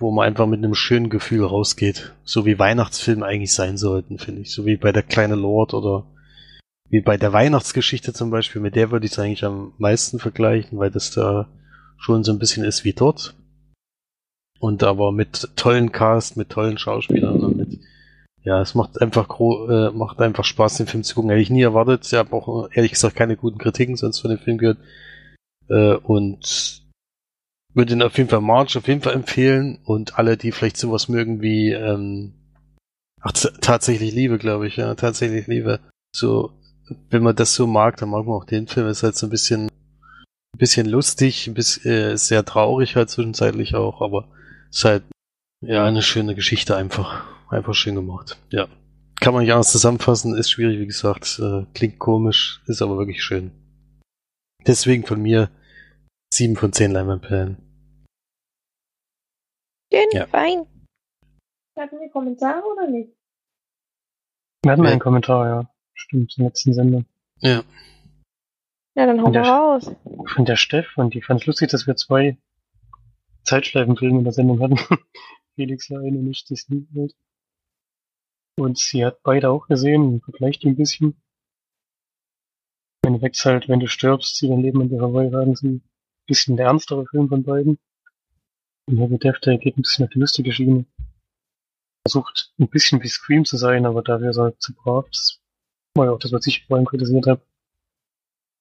[0.00, 2.14] wo man einfach mit einem schönen Gefühl rausgeht.
[2.24, 4.52] So wie Weihnachtsfilme eigentlich sein sollten, finde ich.
[4.52, 6.06] So wie bei der kleine Lord oder
[6.88, 8.62] wie bei der Weihnachtsgeschichte zum Beispiel.
[8.62, 11.48] Mit der würde ich es eigentlich am meisten vergleichen, weil das da
[11.98, 13.34] schon so ein bisschen ist wie dort.
[14.60, 17.78] Und aber mit tollen Cast, mit tollen Schauspielern und mit,
[18.42, 21.30] ja, es macht einfach äh, macht einfach Spaß, den Film zu gucken.
[21.30, 22.06] Hätte ich nie erwartet.
[22.06, 24.78] Ich habe auch ehrlich gesagt keine guten Kritiken sonst von dem Film gehört.
[25.68, 26.82] Äh, und
[27.78, 31.08] würde ihn auf jeden Fall March auf jeden Fall empfehlen und alle, die vielleicht sowas
[31.08, 32.34] mögen wie, ähm,
[33.20, 35.78] ach, tatsächlich Liebe, glaube ich, ja, tatsächlich Liebe.
[36.14, 36.50] So,
[37.08, 38.88] wenn man das so mag, dann mag man auch den Film.
[38.88, 43.76] Ist halt so ein bisschen ein bisschen lustig, ein bisschen äh, sehr traurig halt zwischenzeitlich
[43.76, 44.28] auch, aber
[44.70, 45.04] ist halt
[45.60, 47.24] ja eine schöne Geschichte einfach.
[47.48, 48.38] Einfach schön gemacht.
[48.50, 48.66] Ja.
[49.20, 53.22] Kann man nicht anders zusammenfassen, ist schwierig, wie gesagt, äh, klingt komisch, ist aber wirklich
[53.22, 53.52] schön.
[54.66, 55.48] Deswegen von mir
[56.34, 57.67] sieben von zehn Leinwandperlen.
[59.92, 60.26] Schön, ja.
[60.26, 60.66] fein.
[61.76, 63.12] Hatten wir Kommentare oder nicht?
[64.62, 64.90] Wir hatten ja.
[64.90, 65.70] einen Kommentar, ja.
[65.94, 67.04] Stimmt, zum letzten Sender.
[67.40, 67.62] Ja.
[68.94, 69.90] Ja, dann hau mal raus.
[70.34, 72.36] Von der Steff, und die fand es lustig, dass wir zwei
[73.44, 74.76] Zeitschleifenfilme in der Sendung hatten.
[75.54, 77.14] Felix ja eine nicht, das Lied
[78.56, 81.22] Und sie hat beide auch gesehen und vergleicht die ein bisschen.
[83.02, 85.90] Wenn du wächst halt, wenn du stirbst, sie dein Leben in ihrer Wollwagen sind ein
[86.26, 87.78] bisschen der ernstere Film von beiden.
[88.88, 90.84] Und Heavy Death, der geht ein bisschen auf die lustige Schiene.
[92.06, 95.06] Versucht ein bisschen wie Scream zu sein, aber da wäre es halt zu brav.
[95.10, 95.40] Das
[95.94, 97.42] war ja auch das, was ich vorhin kritisiert habe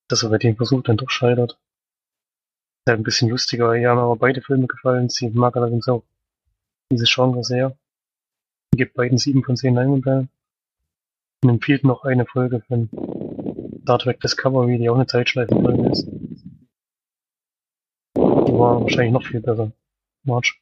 [0.08, 1.52] dass er bei dem Versuch dann doch scheitert.
[1.52, 3.76] Ist halt ein bisschen lustiger.
[3.76, 5.10] Ja, haben aber beide Filme gefallen.
[5.10, 6.04] Sie mag allerdings auch
[6.92, 7.78] diese Genre sehr.
[8.74, 10.30] Ich gebe beiden sieben von zehn Leinwandperlen.
[11.44, 12.90] Und empfiehlt noch eine Folge von
[13.84, 15.54] Star Trek Discovery, die auch eine Zeitschleife
[15.92, 16.08] ist.
[18.16, 19.72] Die war wahrscheinlich noch viel besser.
[20.28, 20.62] March.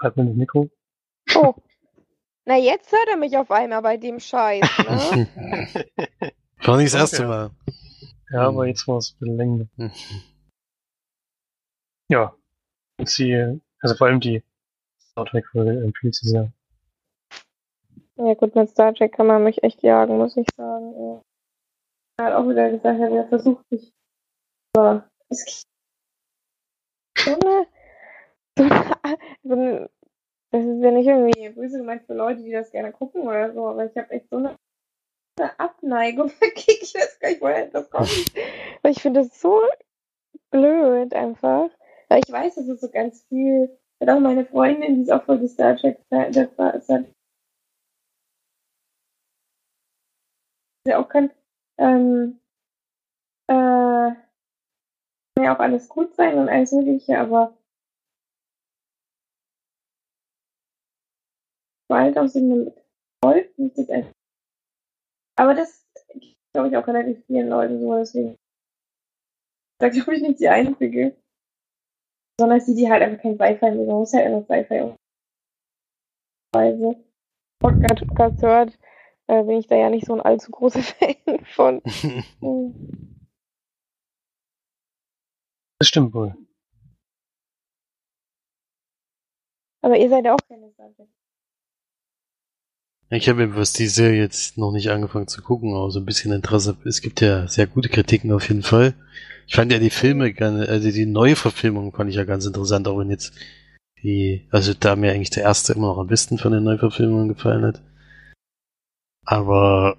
[0.00, 0.70] Halt mir das Mikro.
[1.34, 1.54] Oh.
[2.46, 5.28] Na, jetzt hört er mich auf einmal bei dem Scheiß, ne?
[6.62, 7.26] War nicht das erste.
[7.26, 7.50] Mal.
[8.30, 9.92] Ja, aber jetzt war es ein bisschen länger.
[12.10, 12.34] Ja.
[12.98, 14.42] Und sie, also vor allem die
[14.98, 16.52] Star Trek Folge empfiehlt sie sehr.
[18.16, 20.94] ja gut, mit Star Trek kann man mich echt jagen, muss ich sagen.
[20.98, 21.22] Ja.
[22.16, 23.92] Er hat auch wieder gesagt, er versucht, mich.
[24.76, 25.66] Aber es gibt
[28.56, 29.88] so eine, so
[30.54, 33.66] das ist ja nicht irgendwie böse gemeint für Leute, die das gerne gucken oder so,
[33.66, 34.56] aber ich habe echt so eine
[35.58, 36.78] Abneigung dagegen.
[36.80, 38.08] Ich weiß gar nicht, woher das kommt.
[38.82, 39.60] Weil ich finde das so
[40.50, 41.70] blöd einfach.
[42.08, 43.76] Weil ich weiß, dass es so ganz viel.
[44.00, 47.04] Hat auch meine Freundin, die ist auch voll die Star Trek das war, es hat
[50.86, 51.30] ja auch kann,
[51.78, 52.38] ähm,
[53.48, 54.16] äh, kann
[55.40, 57.56] ja auch alles gut sein und alles mögliche, aber
[61.94, 62.74] bald auch so eine
[63.24, 64.10] Volk, nicht das echt.
[65.38, 65.86] Aber das
[66.52, 68.36] glaube ich auch relativ vielen Leuten so, deswegen.
[69.80, 71.16] Da glaube ich nicht die einzige.
[72.40, 73.86] Sondern die, die halt einfach kein Sci-Fi mögen.
[73.86, 74.94] Man muss halt einfach Sci-Fi
[76.52, 77.04] Weise
[77.60, 78.78] Podcast hört,
[79.28, 81.80] äh, bin ich da ja nicht so ein allzu großer Fan von.
[82.40, 83.20] Hm.
[85.78, 86.34] Das stimmt wohl.
[89.82, 91.08] Aber ihr seid ja auch keine Star Trek.
[93.14, 96.32] Ich habe was die Serie jetzt noch nicht angefangen zu gucken, aber so ein bisschen
[96.32, 96.76] Interesse.
[96.84, 98.94] Es gibt ja sehr gute Kritiken auf jeden Fall.
[99.46, 102.98] Ich fand ja die Filme, also die neue Verfilmung fand ich ja ganz interessant, auch
[102.98, 103.32] wenn jetzt
[104.02, 107.64] die, also da mir eigentlich der erste immer noch am besten von den Neuverfilmungen gefallen
[107.64, 107.82] hat.
[109.24, 109.96] Aber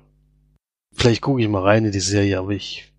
[0.93, 2.91] vielleicht gucke ich mal rein in die Serie, aber ich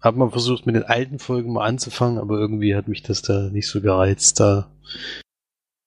[0.00, 3.48] habe mal versucht, mit den alten Folgen mal anzufangen, aber irgendwie hat mich das da
[3.50, 4.40] nicht so gereizt.
[4.40, 4.72] Da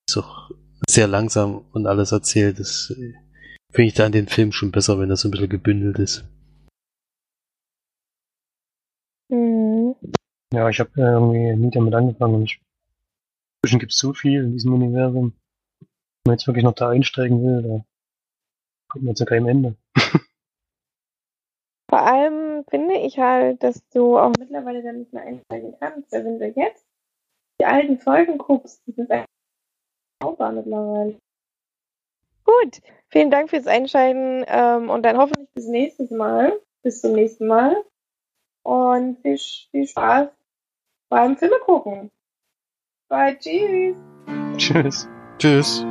[0.08, 0.50] ist auch
[0.90, 2.58] sehr langsam und alles erzählt.
[2.60, 2.94] Das
[3.72, 6.26] finde ich da an den Film schon besser, wenn das so ein bisschen gebündelt ist.
[9.30, 9.96] Mhm.
[10.54, 12.60] Ja, ich habe irgendwie nie damit angefangen und ich,
[13.62, 15.34] inzwischen gibt es so viel in diesem Universum.
[15.80, 17.86] Wenn man jetzt wirklich noch da einsteigen will, da
[18.90, 19.76] kommt man zu keinem Ende.
[21.90, 26.12] Vor allem finde ich halt, dass du auch mittlerweile dann nicht mehr einsteigen kannst.
[26.12, 26.86] Weil wenn du jetzt
[27.60, 29.28] die alten Folgen guckst, die sind einfach
[30.22, 31.20] sauber mittlerweile.
[32.50, 36.60] Gut, vielen Dank fürs Einschalten ähm, und dann hoffentlich bis nächstes Mal.
[36.82, 37.76] Bis zum nächsten Mal.
[38.64, 40.30] Und viel, viel Spaß
[41.10, 42.12] beim Filme gucken.
[43.08, 43.96] Bye, tschüss.
[44.58, 45.08] Tschüss.
[45.38, 45.86] Tschüss.